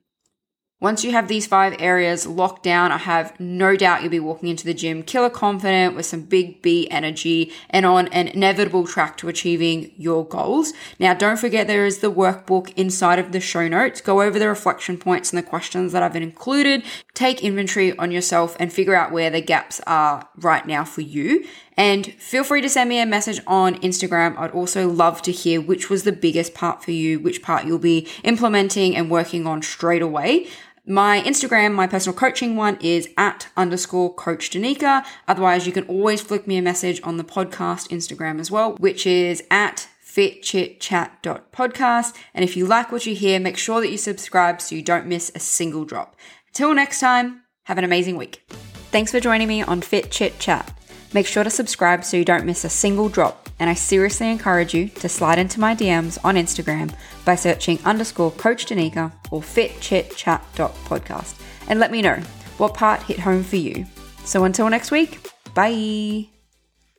Once 0.81 1.03
you 1.03 1.11
have 1.11 1.27
these 1.27 1.45
five 1.45 1.75
areas 1.77 2.25
locked 2.25 2.63
down, 2.63 2.91
I 2.91 2.97
have 2.97 3.39
no 3.39 3.75
doubt 3.75 4.01
you'll 4.01 4.09
be 4.09 4.19
walking 4.19 4.49
into 4.49 4.65
the 4.65 4.73
gym 4.73 5.03
killer 5.03 5.29
confident 5.29 5.95
with 5.95 6.07
some 6.07 6.23
big 6.23 6.63
B 6.63 6.87
energy 6.89 7.53
and 7.69 7.85
on 7.85 8.07
an 8.07 8.27
inevitable 8.29 8.87
track 8.87 9.15
to 9.17 9.29
achieving 9.29 9.91
your 9.95 10.25
goals. 10.25 10.73
Now, 10.99 11.13
don't 11.13 11.37
forget 11.37 11.67
there 11.67 11.85
is 11.85 11.99
the 11.99 12.11
workbook 12.11 12.73
inside 12.75 13.19
of 13.19 13.31
the 13.31 13.39
show 13.39 13.67
notes. 13.67 14.01
Go 14.01 14.23
over 14.23 14.39
the 14.39 14.47
reflection 14.47 14.97
points 14.97 15.31
and 15.31 15.37
the 15.37 15.47
questions 15.47 15.91
that 15.91 16.01
I've 16.01 16.15
included. 16.15 16.81
Take 17.13 17.43
inventory 17.43 17.95
on 17.99 18.09
yourself 18.09 18.57
and 18.59 18.73
figure 18.73 18.95
out 18.95 19.11
where 19.11 19.29
the 19.29 19.39
gaps 19.39 19.81
are 19.85 20.27
right 20.35 20.65
now 20.65 20.83
for 20.83 21.01
you. 21.01 21.45
And 21.77 22.07
feel 22.13 22.43
free 22.43 22.61
to 22.61 22.69
send 22.69 22.89
me 22.89 22.99
a 22.99 23.05
message 23.05 23.39
on 23.45 23.75
Instagram. 23.81 24.37
I'd 24.37 24.51
also 24.51 24.89
love 24.89 25.21
to 25.23 25.31
hear 25.31 25.61
which 25.61 25.91
was 25.91 26.03
the 26.03 26.11
biggest 26.11 26.53
part 26.53 26.83
for 26.83 26.91
you, 26.91 27.19
which 27.19 27.41
part 27.43 27.65
you'll 27.65 27.77
be 27.77 28.07
implementing 28.23 28.95
and 28.95 29.11
working 29.11 29.45
on 29.45 29.61
straight 29.61 30.01
away. 30.01 30.47
My 30.85 31.21
Instagram, 31.21 31.73
my 31.73 31.85
personal 31.85 32.17
coaching 32.17 32.55
one 32.55 32.77
is 32.81 33.07
at 33.15 33.49
underscore 33.55 34.15
coach 34.15 34.49
Danika. 34.49 35.05
Otherwise, 35.27 35.67
you 35.67 35.71
can 35.71 35.85
always 35.85 36.21
flick 36.21 36.47
me 36.47 36.57
a 36.57 36.61
message 36.61 36.99
on 37.03 37.17
the 37.17 37.23
podcast 37.23 37.89
Instagram 37.89 38.39
as 38.39 38.49
well, 38.49 38.73
which 38.77 39.05
is 39.05 39.43
at 39.51 39.87
fitchitchat.podcast. 40.03 42.15
And 42.33 42.43
if 42.43 42.57
you 42.57 42.65
like 42.65 42.91
what 42.91 43.05
you 43.05 43.13
hear, 43.13 43.39
make 43.39 43.57
sure 43.57 43.79
that 43.79 43.91
you 43.91 43.97
subscribe 43.97 44.59
so 44.59 44.75
you 44.75 44.81
don't 44.81 45.05
miss 45.05 45.31
a 45.35 45.39
single 45.39 45.85
drop. 45.85 46.15
Till 46.51 46.73
next 46.73 46.99
time, 46.99 47.43
have 47.63 47.77
an 47.77 47.83
amazing 47.83 48.17
week. 48.17 48.43
Thanks 48.91 49.11
for 49.11 49.19
joining 49.19 49.47
me 49.47 49.61
on 49.61 49.81
Fit 49.81 50.11
Chit 50.11 50.39
Chat. 50.39 50.75
Make 51.13 51.27
sure 51.27 51.43
to 51.43 51.49
subscribe 51.49 52.03
so 52.03 52.17
you 52.17 52.25
don't 52.25 52.45
miss 52.45 52.65
a 52.65 52.69
single 52.69 53.07
drop. 53.07 53.40
And 53.61 53.69
I 53.69 53.75
seriously 53.75 54.29
encourage 54.31 54.73
you 54.73 54.87
to 54.87 55.07
slide 55.07 55.37
into 55.37 55.59
my 55.59 55.75
DMs 55.75 56.17
on 56.23 56.33
Instagram 56.33 56.95
by 57.23 57.35
searching 57.35 57.77
underscore 57.85 58.31
Coach 58.31 58.65
Danika 58.65 59.11
or 59.29 59.41
fitchitchat.podcast 59.41 61.39
and 61.67 61.79
let 61.79 61.91
me 61.91 62.01
know 62.01 62.19
what 62.57 62.73
part 62.73 63.03
hit 63.03 63.19
home 63.19 63.43
for 63.43 63.57
you. 63.57 63.85
So 64.25 64.45
until 64.45 64.67
next 64.67 64.89
week, 64.89 65.29
bye. 65.53 66.30